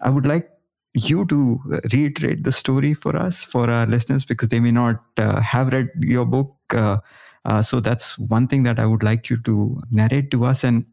[0.01, 0.49] I would like
[0.95, 1.61] you to
[1.93, 5.89] reiterate the story for us, for our listeners, because they may not uh, have read
[6.01, 6.55] your book.
[6.71, 6.99] Uh,
[7.45, 10.65] uh, so that's one thing that I would like you to narrate to us.
[10.65, 10.85] And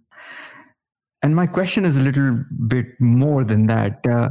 [1.21, 4.05] and my question is a little bit more than that.
[4.07, 4.29] Uh,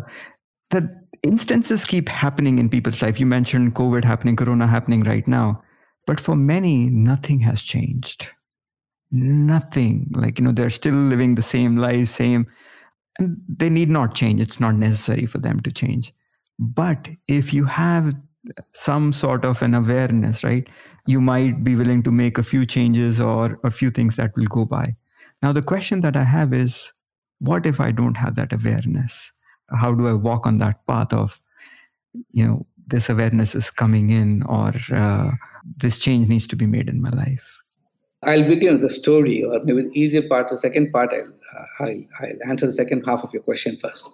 [0.71, 0.85] that
[1.23, 3.21] instances keep happening in people's life.
[3.21, 5.63] You mentioned COVID happening, Corona happening right now,
[6.07, 8.29] but for many, nothing has changed
[9.11, 10.11] nothing.
[10.15, 12.47] Like you know they're still living the same life same
[13.19, 14.41] and they need not change.
[14.41, 16.13] It's not necessary for them to change.
[16.59, 18.15] But if you have
[18.73, 20.69] some sort of an awareness right
[21.07, 24.47] you might be willing to make a few changes or a few things that will
[24.47, 24.95] go by.
[25.43, 26.93] Now the question that i have is
[27.41, 29.33] what if i don't have that awareness?
[29.71, 31.41] How do i walk on that path of
[32.33, 35.31] you know this awareness is coming in or uh,
[35.77, 37.58] this change needs to be made in my life
[38.23, 41.65] I'll begin with the story, or maybe the easier part, the second part, I'll, uh,
[41.81, 44.09] I'll, I'll, answer the second half of your question first.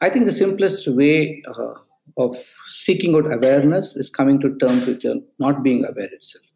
[0.00, 1.74] I think the simplest way uh,
[2.16, 6.46] of seeking out awareness is coming to terms with your not being aware itself.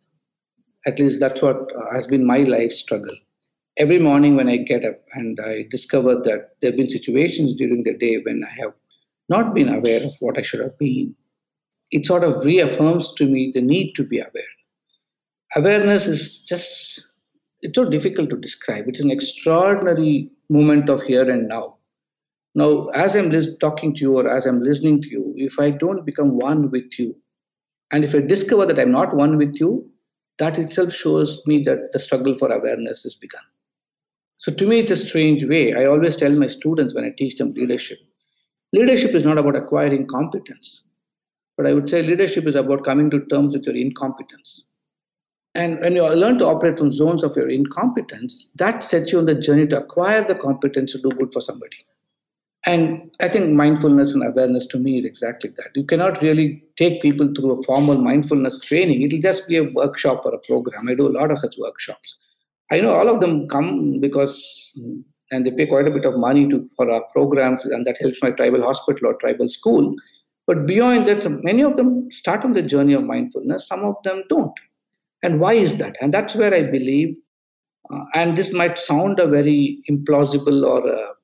[0.87, 3.15] At least that's what uh, has been my life struggle.
[3.77, 7.83] Every morning when I get up and I discover that there have been situations during
[7.83, 8.73] the day when I have
[9.29, 11.15] not been aware of what I should have been,
[11.91, 14.54] it sort of reaffirms to me the need to be aware
[15.57, 17.07] awareness is just
[17.63, 18.85] it's so difficult to describe.
[18.89, 21.77] It's an extraordinary moment of here and now.
[22.55, 26.07] Now as i'm talking to you or as i'm listening to you if i don't
[26.07, 27.17] become one with you
[27.91, 29.91] and if i discover that i'm not one with you
[30.39, 33.43] that itself shows me that the struggle for awareness has begun.
[34.39, 35.75] So to me it's a strange way.
[35.75, 37.99] I always tell my students when i teach them leadership
[38.73, 40.89] leadership is not about acquiring competence
[41.57, 44.67] but i would say leadership is about coming to terms with your incompetence
[45.55, 49.27] and when you learn to operate from zones of your incompetence, that sets you on
[49.27, 51.77] the journey to acquire the competence to do good for somebody.
[52.67, 55.69] And I think mindfulness and awareness to me is exactly that.
[55.75, 59.03] You cannot really take people through a formal mindfulness training.
[59.03, 60.89] It'll just be a workshop or a program.
[60.89, 62.19] I do a lot of such workshops.
[62.73, 64.73] I know all of them come because,
[65.31, 68.23] and they pay quite a bit of money to for our programs, and that helps
[68.23, 69.95] my tribal hospital or tribal school.
[70.47, 73.69] But beyond that, many of them start on the journey of mindfulness.
[73.69, 74.59] Some of them don't.
[75.25, 75.97] And why is that?
[76.03, 77.17] And that's where I believe,
[77.91, 81.15] uh, and this might sound a very implausible or uh,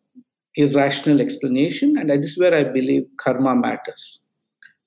[0.57, 4.23] irrational explanation, and this is where I believe karma matters.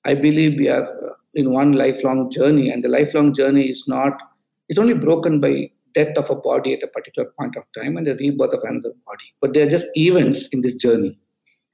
[0.04, 4.20] I believe we are uh, in one lifelong journey, and the lifelong journey is not,
[4.68, 8.08] it's only broken by death of a body at a particular point of time and
[8.08, 9.28] the rebirth of another body.
[9.40, 11.16] But they're just events in this journey.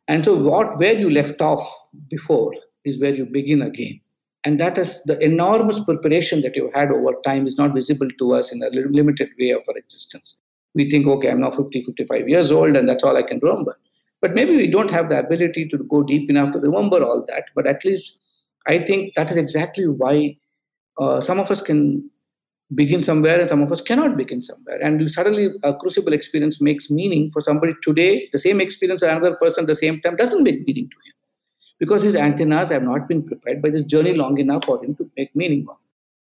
[0.08, 1.66] And so what where you left off
[2.10, 2.52] before
[2.84, 4.00] is where you begin again
[4.44, 8.32] and that is the enormous preparation that you've had over time is not visible to
[8.34, 10.40] us in a limited way of our existence
[10.74, 13.76] we think okay i'm now 50 55 years old and that's all i can remember
[14.20, 17.44] but maybe we don't have the ability to go deep enough to remember all that
[17.54, 18.22] but at least
[18.68, 20.34] i think that is exactly why
[21.00, 22.10] uh, some of us can
[22.74, 24.80] begin somewhere and some of us cannot begin somewhere.
[24.80, 28.28] And suddenly a crucible experience makes meaning for somebody today.
[28.32, 31.14] The same experience another person at the same time doesn't make meaning to him
[31.80, 35.10] because his antennas have not been prepared by this journey long enough for him to
[35.16, 35.76] make meaning of.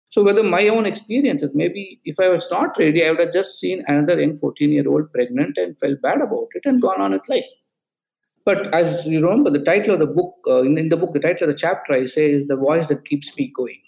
[0.09, 3.59] So whether my own experiences, maybe if I was not ready, I would have just
[3.61, 7.47] seen another young 14-year-old pregnant and felt bad about it and gone on with life.
[8.47, 11.21] But as you remember, the title of the book, uh, in, in the book, the
[11.21, 13.83] title of the chapter I say is The Voice That Keeps Me Going.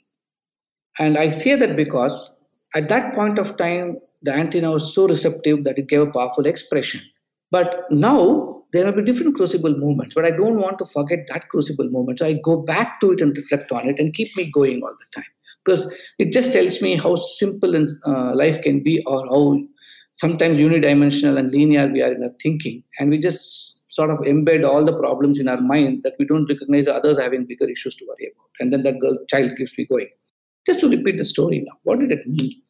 [0.99, 2.39] And I say that because
[2.75, 6.45] at that point of time, the antenna was so receptive that it gave a powerful
[6.45, 7.01] expression.
[7.51, 11.49] But now there will be different crucible movements, but I don't want to forget that
[11.49, 12.19] crucible moment.
[12.19, 14.95] So I go back to it and reflect on it and keep me going all
[14.99, 15.31] the time.
[15.65, 19.61] Because it just tells me how simple uh, life can be or how
[20.17, 22.83] sometimes unidimensional and linear we are in our thinking.
[22.99, 26.49] And we just sort of embed all the problems in our mind that we don't
[26.49, 28.51] recognize others having bigger issues to worry about.
[28.61, 30.09] And then that girl child keeps me going.
[30.67, 32.63] Just to repeat the story now, what did it mean?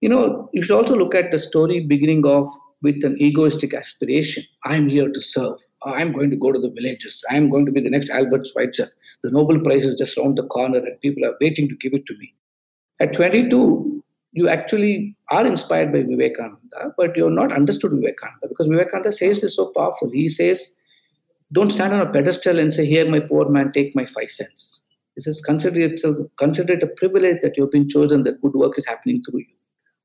[0.00, 2.48] You know, you should also look at the story beginning off
[2.82, 4.44] with an egoistic aspiration.
[4.64, 5.58] I'm here to serve.
[5.84, 7.24] I'm going to go to the villages.
[7.30, 8.88] I'm going to be the next Albert Schweitzer.
[9.22, 12.06] The Nobel Prize is just around the corner and people are waiting to give it
[12.06, 12.34] to me.
[13.00, 14.02] At 22,
[14.32, 19.56] you actually are inspired by Vivekananda, but you're not understood Vivekananda because Vivekananda says this
[19.56, 20.10] so powerful.
[20.10, 20.76] He says,
[21.52, 24.82] Don't stand on a pedestal and say, Here, my poor man, take my five cents.
[25.16, 28.78] He says, Consider itself, consider it a privilege that you've been chosen, that good work
[28.78, 29.59] is happening through you.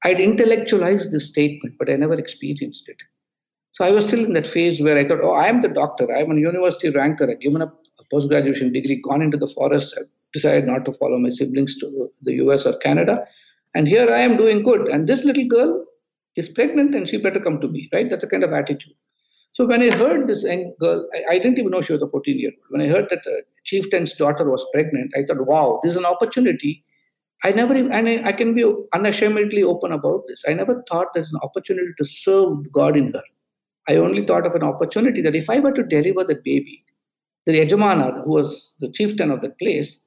[0.05, 2.97] I'd intellectualized this statement, but I never experienced it.
[3.71, 6.05] So I was still in that phase where I thought, oh, I am the doctor.
[6.15, 7.29] I'm a university ranker.
[7.29, 9.97] I've given up a post graduation degree, gone into the forest.
[9.99, 13.25] I've decided not to follow my siblings to the US or Canada.
[13.73, 14.87] And here I am doing good.
[14.87, 15.83] And this little girl
[16.35, 18.07] is pregnant and she better come to me, right?
[18.07, 18.93] That's a kind of attitude.
[19.53, 20.43] So when I heard this
[20.79, 22.63] girl, I, didn't even know she was a 14 year old.
[22.69, 26.05] When I heard that the chieftain's daughter was pregnant, I thought, wow, this is an
[26.05, 26.84] opportunity
[27.45, 30.43] I never, and I, can be unashamedly open about this.
[30.47, 33.21] I never thought there's an opportunity to serve God in her.
[33.87, 36.83] I only thought of an opportunity that if I were to deliver the baby,
[37.45, 40.03] the Yajamana, who was the chieftain of the place,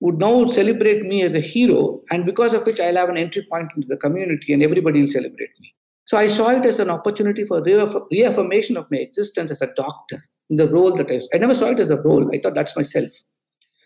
[0.00, 3.46] would now celebrate me as a hero, and because of which I'll have an entry
[3.48, 5.72] point into the community and everybody will celebrate me.
[6.06, 10.24] So I saw it as an opportunity for reaffirmation of my existence as a doctor
[10.50, 11.28] in the role that I was.
[11.32, 12.28] I never saw it as a role.
[12.34, 13.12] I thought that's myself.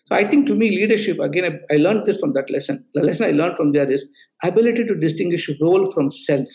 [0.07, 2.87] So I think to me, leadership, again, I, I learned this from that lesson.
[2.95, 4.09] The lesson I learned from there is
[4.43, 6.49] ability to distinguish role from self.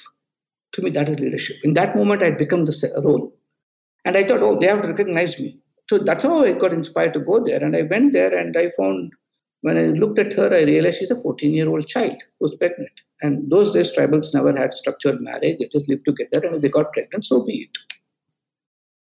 [0.73, 1.57] To me, that is leadership.
[1.63, 3.33] In that moment, I had become the role.
[4.05, 5.59] And I thought, oh, they have to recognize me.
[5.89, 7.61] So that's how I got inspired to go there.
[7.61, 9.11] And I went there and I found,
[9.61, 12.91] when I looked at her, I realized she's a 14 year old child who's pregnant.
[13.21, 15.57] And those days, tribals never had structured marriage.
[15.59, 16.47] They just lived together.
[16.47, 17.77] And if they got pregnant, so be it.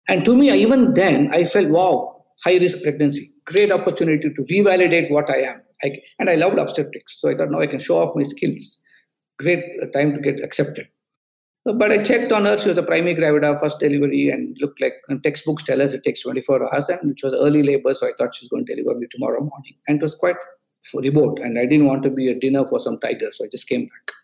[0.08, 5.10] And to me, even then, I felt, wow, high risk pregnancy great opportunity to revalidate
[5.10, 5.62] what I am.
[5.82, 7.20] I, and I loved obstetrics.
[7.20, 8.82] So I thought now I can show off my skills.
[9.38, 10.88] Great uh, time to get accepted.
[11.66, 12.56] So, but I checked on her.
[12.56, 16.04] She was a primary gravida, first delivery, and looked like and textbooks tell us it
[16.04, 17.92] takes 24 hours, and it was early labor.
[17.92, 19.74] So I thought she's going to deliver me tomorrow morning.
[19.86, 20.36] And it was quite
[20.94, 23.68] remote, and I didn't want to be a dinner for some tiger, so I just
[23.68, 24.14] came back.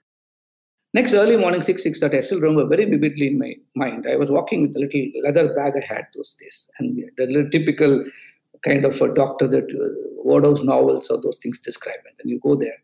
[0.95, 4.07] Next early morning, 6, 6 I still remember very vividly in my mind.
[4.11, 8.05] I was walking with a little leather bag I had those days, and the typical
[8.65, 12.01] kind of a doctor that uh, Wardhow's novels or those things describe.
[12.07, 12.77] And then you go there.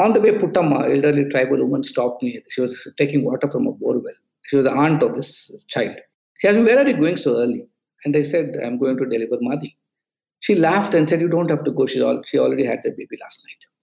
[0.00, 2.40] On the way, Putama, elderly tribal woman, stopped me.
[2.48, 4.18] She was taking water from a borewell.
[4.46, 5.96] She was the aunt of this child.
[6.38, 7.68] She asked me, Where are you going so early?
[8.04, 9.76] And I said, I'm going to deliver Madhi.
[10.40, 11.86] She laughed and said, You don't have to go.
[11.86, 13.73] She, all, she already had the baby last night.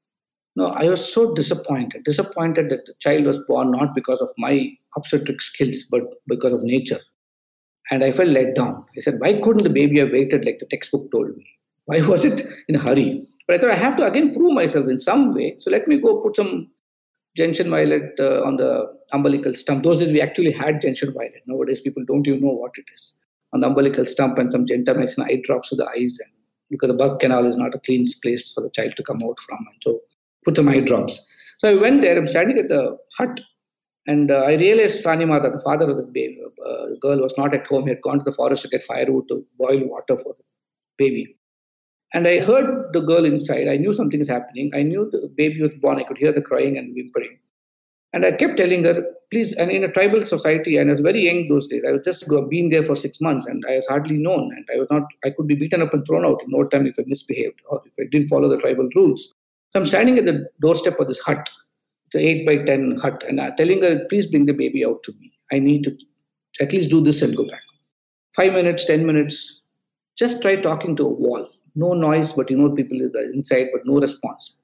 [0.56, 2.04] No, I was so disappointed.
[2.04, 6.64] Disappointed that the child was born not because of my obstetric skills, but because of
[6.64, 7.00] nature.
[7.90, 8.86] And I felt let down.
[8.96, 11.48] I said, why couldn't the baby have waited like the textbook told me?
[11.86, 13.26] Why was it in a hurry?
[13.48, 15.56] But I thought I have to again prove myself in some way.
[15.58, 16.70] So let me go put some
[17.36, 19.84] gentian violet uh, on the umbilical stump.
[19.84, 21.42] Those days we actually had gentian violet.
[21.48, 23.20] Nowadays people don't even know what it is.
[23.54, 26.18] On the umbilical stump and some gentamicin eye drops to the eyes.
[26.24, 26.32] And
[26.70, 29.40] because the birth canal is not a clean place for the child to come out
[29.40, 29.60] from.
[29.72, 30.02] And so
[30.46, 31.28] put some eye drops.
[31.60, 32.18] So I went there.
[32.18, 33.40] I'm standing at the hut
[34.08, 37.68] and uh, I realized Sanimata, the father of the baby, uh, girl, was not at
[37.68, 37.84] home.
[37.84, 40.44] He had gone to the forest to get firewood to boil water for the
[40.98, 41.38] baby.
[42.14, 43.68] And I heard the girl inside.
[43.68, 44.72] I knew something is happening.
[44.76, 45.98] I knew the baby was born.
[45.98, 47.38] I could hear the crying and whimpering.
[48.14, 51.22] And I kept telling her, please, and in a tribal society, and I was very
[51.22, 51.84] young those days.
[51.88, 54.52] I was just being there for six months and I was hardly known.
[54.54, 56.86] And I was not, I could be beaten up and thrown out in no time
[56.88, 59.34] if I misbehaved or if I didn't follow the tribal rules.
[59.72, 61.50] So I'm standing at the doorstep of this hut.
[62.06, 63.24] It's an 8 by 10 hut.
[63.28, 65.32] And I'm telling her please bring the baby out to me.
[65.52, 65.98] I need to
[66.60, 67.62] at least do this and go back.
[68.36, 69.64] Five minutes 10 minutes
[70.18, 71.50] just try talking to a wall.
[71.76, 73.00] No noise but you know people
[73.34, 74.62] inside but no response.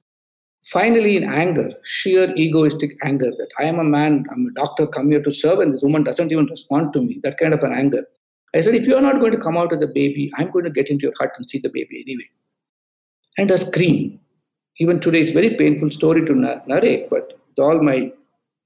[0.64, 5.10] Finally, in anger, sheer egoistic anger that I am a man, I'm a doctor, come
[5.10, 7.72] here to serve, and this woman doesn't even respond to me, that kind of an
[7.72, 8.04] anger.
[8.54, 10.70] I said, if you're not going to come out with the baby, I'm going to
[10.70, 12.28] get into your hut and see the baby anyway.
[13.38, 14.20] And a scream.
[14.80, 18.12] Even today, it's a very painful story to narrate, but with all my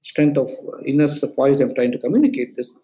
[0.01, 0.47] strength of
[0.85, 2.77] inner poise, I'm trying to communicate this.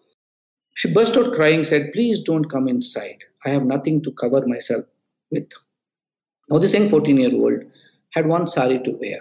[0.74, 3.18] She burst out crying, said, Please don't come inside.
[3.44, 4.84] I have nothing to cover myself
[5.30, 5.48] with.
[6.48, 7.62] Now, this young 14 year old
[8.10, 9.20] had one sari to wear.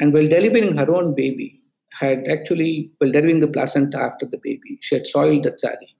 [0.00, 1.60] And while delivering her own baby,
[1.98, 5.96] had actually, while delivering the placenta after the baby, she had soiled that sari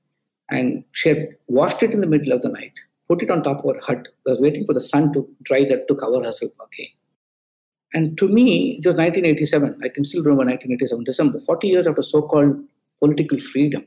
[0.51, 2.72] and she had washed it in the middle of the night,
[3.07, 5.88] put it on top of her hut, was waiting for the sun to dry that
[5.88, 6.88] to cover herself again.
[7.95, 9.80] And to me, it was 1987.
[9.82, 12.57] I can still remember 1987, December, 40 years after so called
[13.01, 13.86] political freedom.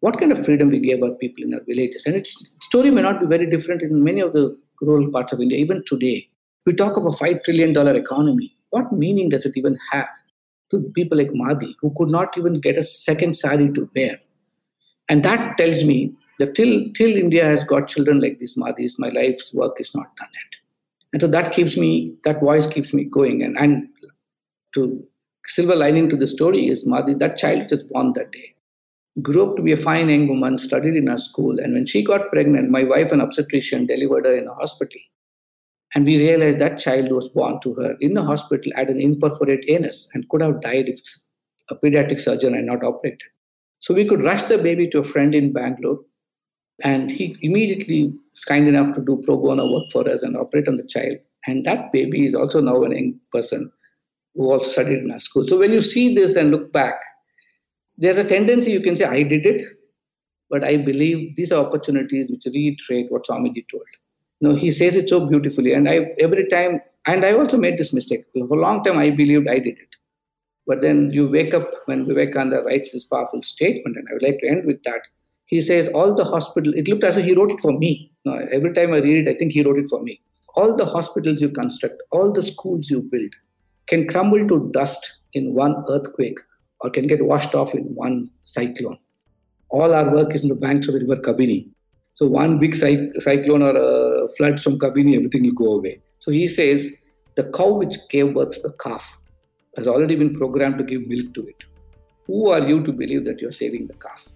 [0.00, 2.06] What kind of freedom we gave our people in our villages?
[2.06, 5.40] And its story may not be very different in many of the rural parts of
[5.40, 6.28] India, even today.
[6.66, 8.56] We talk of a $5 trillion economy.
[8.70, 10.08] What meaning does it even have
[10.70, 14.18] to people like Madhi, who could not even get a second sari to wear?
[15.08, 19.10] And that tells me that till, till India has got children like these Madhis, my
[19.10, 20.61] life's work is not done yet.
[21.12, 23.42] And so that keeps me, that voice keeps me going.
[23.42, 23.88] And, and
[24.74, 25.04] to
[25.46, 28.54] silver lining to the story is Madhi, that child was born that day.
[29.20, 31.58] Grew up to be a fine young woman, studied in our school.
[31.58, 35.00] And when she got pregnant, my wife, an obstetrician, delivered her in a hospital.
[35.94, 39.64] And we realized that child was born to her in the hospital at an imperforate
[39.68, 41.00] anus and could have died if
[41.68, 43.20] a pediatric surgeon had not operated.
[43.80, 45.98] So we could rush the baby to a friend in Bangalore,
[46.82, 50.68] and he immediately was kind enough to do pro bono work for us and operate
[50.68, 51.16] on the child.
[51.46, 53.70] And that baby is also now an young person
[54.34, 55.46] who also studied in our school.
[55.46, 56.94] So when you see this and look back,
[57.98, 59.62] there's a tendency you can say, I did it,
[60.50, 63.84] but I believe these are opportunities which reiterate what Swamiji told.
[64.40, 67.92] Know, he says it so beautifully, and I every time, and I also made this
[67.92, 68.24] mistake.
[68.32, 69.96] For a long time, I believed I did it.
[70.66, 74.40] But then you wake up when Vivekananda writes this powerful statement, and I would like
[74.40, 75.02] to end with that.
[75.52, 78.10] He says, All the hospital, it looked as if he wrote it for me.
[78.24, 80.18] Now, every time I read it, I think he wrote it for me.
[80.54, 83.30] All the hospitals you construct, all the schools you build
[83.86, 86.38] can crumble to dust in one earthquake
[86.80, 88.96] or can get washed off in one cyclone.
[89.68, 91.68] All our work is in the banks of the river Kabini.
[92.14, 95.98] So, one big cyclone or a flood from Kabini, everything will go away.
[96.20, 96.90] So, he says,
[97.34, 99.18] the cow which gave birth to the calf
[99.76, 101.64] has already been programmed to give milk to it.
[102.26, 104.32] Who are you to believe that you're saving the calf?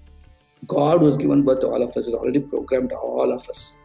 [0.67, 3.79] God, who has given birth to all of us, has already programmed all of us.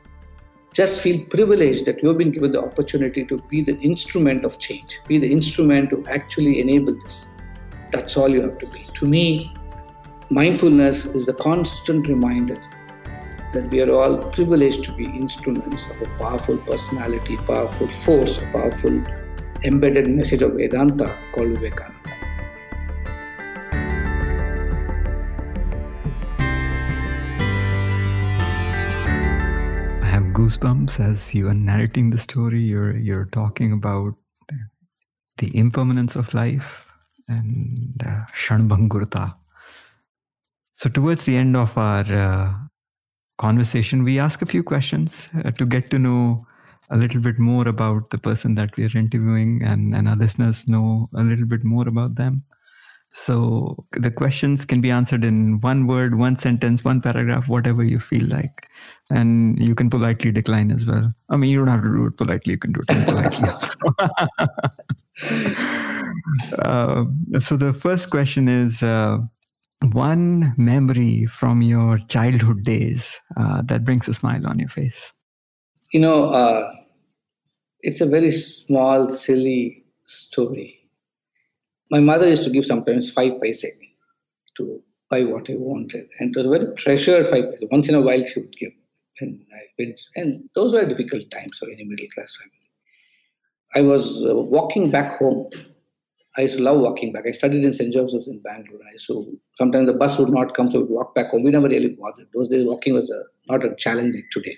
[0.73, 4.57] Just feel privileged that you have been given the opportunity to be the instrument of
[4.57, 7.33] change, be the instrument to actually enable this.
[7.91, 8.87] That's all you have to be.
[8.95, 9.53] To me,
[10.29, 12.55] mindfulness is the constant reminder
[13.53, 18.45] that we are all privileged to be instruments of a powerful personality, powerful force, a
[18.51, 19.03] powerful
[19.63, 22.20] embedded message of Vedanta called Vivekananda.
[30.41, 32.59] Goosebumps as you are narrating the story.
[32.59, 34.15] You're you're talking about
[35.37, 36.87] the impermanence of life
[37.27, 39.35] and uh, Shanbhangurta.
[40.77, 42.53] So towards the end of our uh,
[43.37, 46.43] conversation, we ask a few questions uh, to get to know
[46.89, 50.67] a little bit more about the person that we are interviewing and, and our listeners
[50.67, 52.43] know a little bit more about them.
[53.13, 57.99] So the questions can be answered in one word, one sentence, one paragraph, whatever you
[57.99, 58.69] feel like.
[59.09, 61.13] And you can politely decline as well.
[61.29, 63.47] I mean, you don't have to do it politely, you can do it politely.
[66.59, 67.05] uh,
[67.39, 69.17] so the first question is uh,
[69.91, 75.11] one memory from your childhood days uh, that brings a smile on your face.
[75.91, 76.71] You know, uh,
[77.81, 80.80] it's a very small, silly story.
[81.91, 83.65] My mother used to give sometimes five paise
[84.57, 87.63] to buy what I wanted, and it was very treasured five paise.
[87.69, 88.71] Once in a while, she would give,
[89.19, 89.41] and
[89.77, 92.61] went, and those were difficult times for any middle class family.
[93.75, 95.49] I was uh, walking back home.
[96.37, 97.25] I used to love walking back.
[97.27, 97.91] I studied in St.
[97.91, 98.79] Joseph's in Bangalore.
[98.87, 101.43] I used to, sometimes the bus would not come, so we'd walk back home.
[101.43, 102.27] We never really bothered.
[102.33, 104.57] Those days, walking was a, not a challenge like today.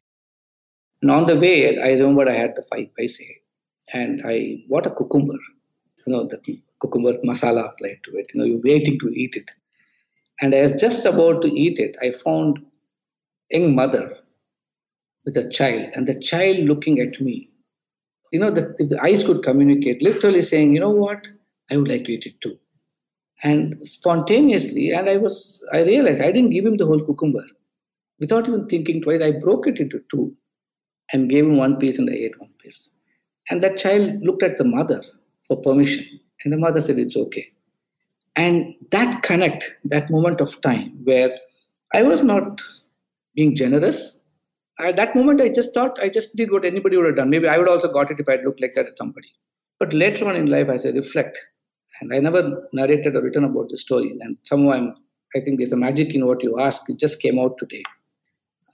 [1.02, 3.20] And on the way, I remember I had the five paise
[3.92, 5.34] and I bought a cucumber,
[6.06, 6.38] you know, the
[6.84, 8.32] cucumber masala applied to it.
[8.34, 9.50] You know, you're waiting to eat it.
[10.42, 11.96] And I was just about to eat it.
[12.02, 12.60] I found
[13.50, 14.18] young mother
[15.26, 17.50] with a child, and the child looking at me.
[18.32, 21.28] You know, the, if the eyes could communicate, literally saying, you know what,
[21.72, 22.58] I would like to eat it too.
[23.44, 27.46] And spontaneously, and I was, I realized I didn't give him the whole cucumber.
[28.20, 30.36] Without even thinking twice, I broke it into two
[31.12, 32.92] and gave him one piece and I ate one piece.
[33.50, 35.04] And that child looked at the mother
[35.48, 36.20] for permission.
[36.44, 37.52] And the mother said, It's okay.
[38.36, 41.38] And that connect, that moment of time where
[41.94, 42.62] I was not
[43.36, 44.22] being generous.
[44.80, 47.30] At that moment, I just thought I just did what anybody would have done.
[47.30, 49.28] Maybe I would also got it if I'd looked like that at somebody.
[49.80, 51.38] But later on in life, as I reflect,
[52.02, 54.96] and I never narrated or written about the story, and somehow I'm,
[55.36, 56.90] I think there's a magic in what you ask.
[56.90, 57.84] It just came out today.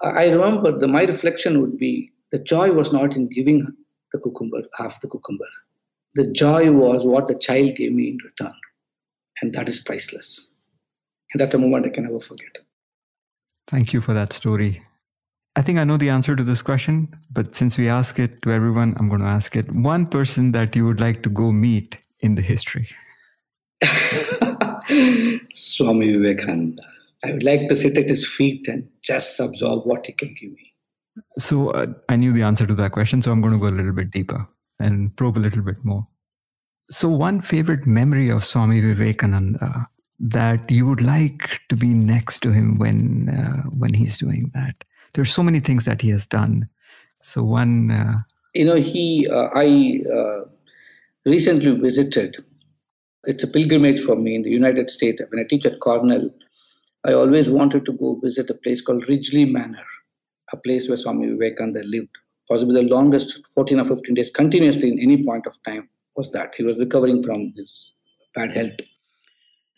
[0.01, 3.67] I remember the, my reflection would be the joy was not in giving
[4.13, 5.47] the cucumber, half the cucumber.
[6.15, 8.55] The joy was what the child gave me in return.
[9.41, 10.49] And that is priceless.
[11.33, 12.57] And that's a moment I can never forget.
[13.67, 14.81] Thank you for that story.
[15.55, 18.51] I think I know the answer to this question, but since we ask it to
[18.51, 19.71] everyone, I'm going to ask it.
[19.71, 22.87] One person that you would like to go meet in the history?
[25.53, 26.83] Swami Vivekananda.
[27.23, 30.51] I would like to sit at his feet and just absorb what he can give
[30.51, 30.73] me.
[31.37, 33.75] So uh, I knew the answer to that question, so I'm going to go a
[33.75, 34.47] little bit deeper
[34.79, 36.07] and probe a little bit more.
[36.89, 39.87] So, one favorite memory of Swami Vivekananda
[40.19, 44.83] that you would like to be next to him when uh, when he's doing that?
[45.13, 46.69] There's so many things that he has done.
[47.21, 48.19] So one, uh,
[48.53, 50.45] you know, he uh, I uh,
[51.25, 52.43] recently visited.
[53.25, 55.21] It's a pilgrimage for me in the United States.
[55.29, 56.29] When I teach at Cornell,
[57.05, 59.85] I always wanted to go visit a place called Ridgely Manor,
[60.53, 62.17] a place where Swami Vivekananda lived.
[62.49, 66.53] Possibly the longest 14 or 15 days continuously in any point of time was that.
[66.57, 67.93] He was recovering from his
[68.35, 68.79] bad health.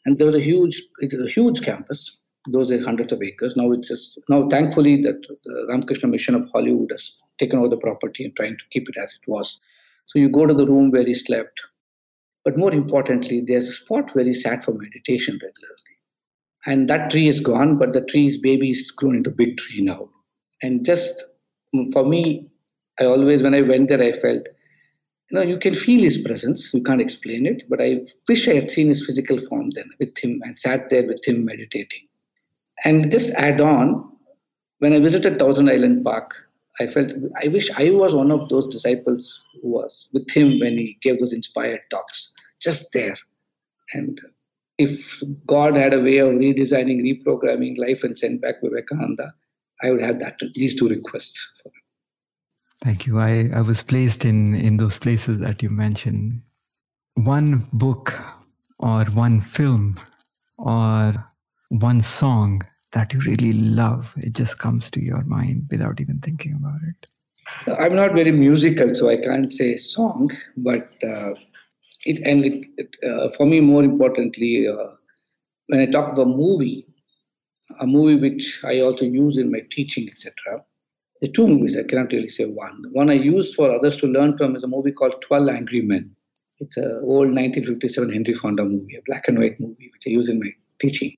[0.06, 2.20] And there was a huge, it is a huge campus.
[2.50, 3.56] Those are hundreds of acres.
[3.56, 7.78] Now it's just now, thankfully, that the Ramakrishna Mission of Hollywood has taken over the
[7.78, 9.60] property and trying to keep it as it was.
[10.08, 11.62] So you go to the room where he slept,
[12.44, 15.96] but more importantly, there's a spot where he sat for meditation regularly.
[16.66, 20.10] And that tree is gone, but the tree's baby is grown into big tree now.
[20.64, 21.24] And just
[21.94, 22.51] for me,
[23.02, 24.48] I always, when I went there, I felt
[25.32, 26.74] you know, you can feel his presence.
[26.74, 30.18] You can't explain it, but I wish I had seen his physical form then with
[30.18, 32.08] him and sat there with him meditating.
[32.84, 34.12] And just add on,
[34.80, 36.36] when I visited Thousand Island Park,
[36.80, 40.78] I felt I wish I was one of those disciples who was with him when
[40.78, 43.16] he gave those inspired talks, just there.
[43.94, 44.20] And
[44.78, 49.34] if God had a way of redesigning, reprogramming life and send back Vivekananda,
[49.84, 51.81] I would have that these two requests for him.
[52.84, 53.20] Thank you.
[53.20, 56.42] I, I was placed in, in those places that you mentioned.
[57.14, 58.20] One book
[58.80, 60.00] or one film
[60.58, 61.14] or
[61.70, 62.64] one song
[62.94, 67.08] that you really love, it just comes to your mind without even thinking about it.
[67.80, 71.36] I'm not very musical, so I can't say song, but uh,
[72.06, 74.88] it and it, it, uh, for me, more importantly, uh,
[75.68, 76.88] when I talk of a movie,
[77.80, 80.64] a movie which I also use in my teaching, etc
[81.22, 82.82] the two movies, I cannot really say one.
[82.82, 85.82] The one I use for others to learn from is a movie called 12 Angry
[85.82, 86.16] Men.
[86.60, 90.30] It's an old 1957 Henry Fonda movie, a black and white movie, which I use
[90.30, 90.50] in my
[90.80, 91.16] teaching.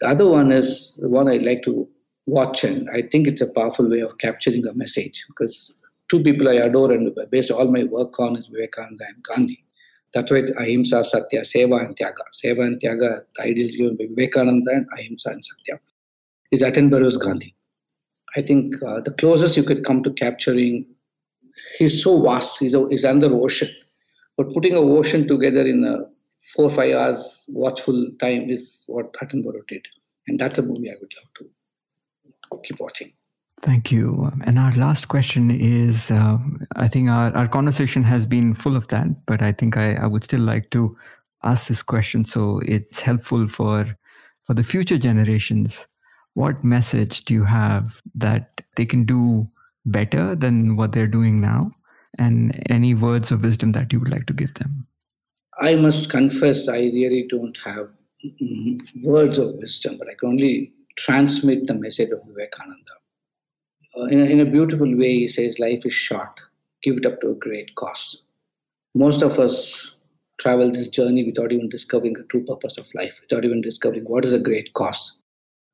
[0.00, 1.88] The other one is the one I like to
[2.26, 5.76] watch, and I think it's a powerful way of capturing a message because
[6.08, 9.64] two people I adore and based all my work on is Vivekananda and Gandhi.
[10.12, 12.22] That's why it's Ahimsa, Satya, Seva, and Tyaga.
[12.32, 15.80] Seva and Tyaga, the ideals given by Vivekananda, and Ahimsa and Satya
[16.52, 17.53] is Attenborough's Gandhi.
[18.36, 20.86] I think uh, the closest you could come to capturing,
[21.78, 23.68] he's so vast, he's, a, he's under ocean.
[24.36, 26.06] But putting a ocean together in a
[26.54, 29.86] four or five hours watchful time is what Attenborough did.
[30.26, 33.12] And that's a movie I would love to keep watching.
[33.60, 34.30] Thank you.
[34.44, 38.88] And our last question is um, I think our, our conversation has been full of
[38.88, 40.96] that, but I think I, I would still like to
[41.44, 43.96] ask this question so it's helpful for
[44.42, 45.86] for the future generations
[46.34, 49.48] what message do you have that they can do
[49.86, 51.70] better than what they're doing now?
[52.18, 54.86] And any words of wisdom that you would like to give them?
[55.60, 57.88] I must confess, I really don't have
[59.02, 62.92] words of wisdom, but I can only transmit the message of Vivekananda.
[63.96, 66.40] Uh, in, a, in a beautiful way, he says, Life is short,
[66.82, 68.24] give it up to a great cause.
[68.94, 69.94] Most of us
[70.38, 74.24] travel this journey without even discovering the true purpose of life, without even discovering what
[74.24, 75.22] is a great cause.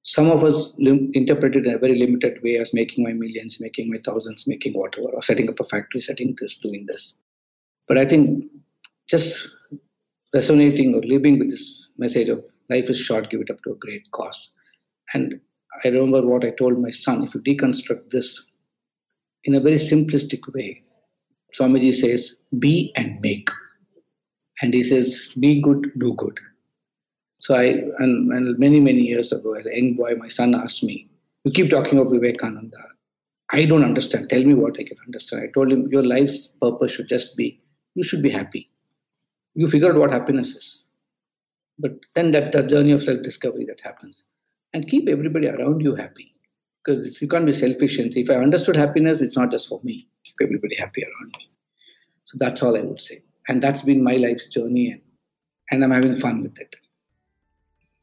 [0.02, 3.60] Some of us lim- interpret it in a very limited way as making my millions,
[3.60, 7.18] making my thousands, making whatever, or setting up a factory, setting this, doing this.
[7.86, 8.44] But I think
[9.08, 9.48] just
[10.34, 13.76] resonating or living with this message of life is short, give it up to a
[13.76, 14.54] great cause.
[15.12, 15.40] And
[15.84, 18.52] I remember what I told my son if you deconstruct this
[19.44, 20.82] in a very simplistic way,
[21.58, 23.48] Swamiji says, be and make.
[24.62, 26.38] And he says, be good, do good.
[27.40, 30.84] So I, and, and many, many years ago, as a young boy, my son asked
[30.84, 31.08] me,
[31.44, 32.78] you keep talking of Vivekananda.
[33.50, 34.28] I don't understand.
[34.30, 35.42] Tell me what I can understand.
[35.42, 37.60] I told him, your life's purpose should just be,
[37.94, 38.70] you should be happy.
[39.54, 40.88] you figure out what happiness is.
[41.78, 44.24] But then that the journey of self-discovery that happens.
[44.72, 46.32] And keep everybody around you happy.
[46.84, 49.80] Because if you can't be selfish and if I understood happiness, it's not just for
[49.82, 50.06] me.
[50.24, 51.50] Keep everybody happy around me.
[52.26, 53.16] So that's all I would say.
[53.48, 55.00] And that's been my life's journey and,
[55.70, 56.76] and I'm having fun with it.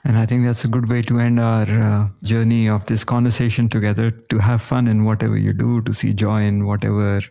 [0.04, 3.68] And I think that's a good way to end our uh, journey of this conversation
[3.68, 7.22] together to have fun in whatever you do, to see joy in whatever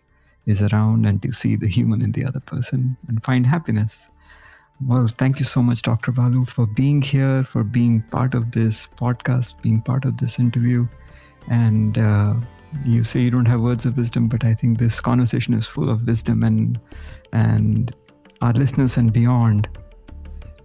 [0.46, 4.06] is around, and to see the human in the other person and find happiness.
[4.84, 6.12] Well, thank you so much, Dr.
[6.12, 10.86] Balu, for being here, for being part of this podcast, being part of this interview.
[11.48, 12.34] And uh,
[12.84, 15.88] you say you don't have words of wisdom, but I think this conversation is full
[15.88, 16.78] of wisdom, and
[17.32, 17.94] and
[18.42, 19.68] our listeners and beyond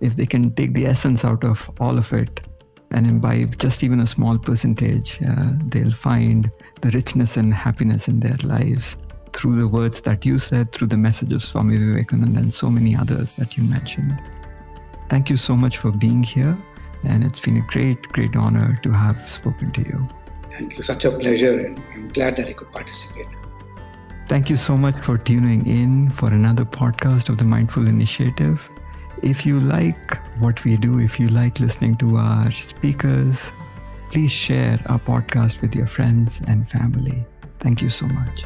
[0.01, 2.41] if they can take the essence out of all of it
[2.89, 8.19] and imbibe just even a small percentage, uh, they'll find the richness and happiness in
[8.19, 8.97] their lives
[9.33, 12.95] through the words that you said, through the message of Swami Vivekananda, and so many
[12.95, 14.19] others that you mentioned.
[15.09, 16.57] Thank you so much for being here,
[17.03, 20.07] and it's been a great, great honor to have spoken to you.
[20.49, 20.83] Thank you.
[20.83, 23.27] Such a pleasure, and I'm glad that I could participate.
[24.27, 28.69] Thank you so much for tuning in for another podcast of the Mindful Initiative.
[29.22, 33.51] If you like what we do, if you like listening to our speakers,
[34.11, 37.24] please share our podcast with your friends and family.
[37.59, 38.45] Thank you so much.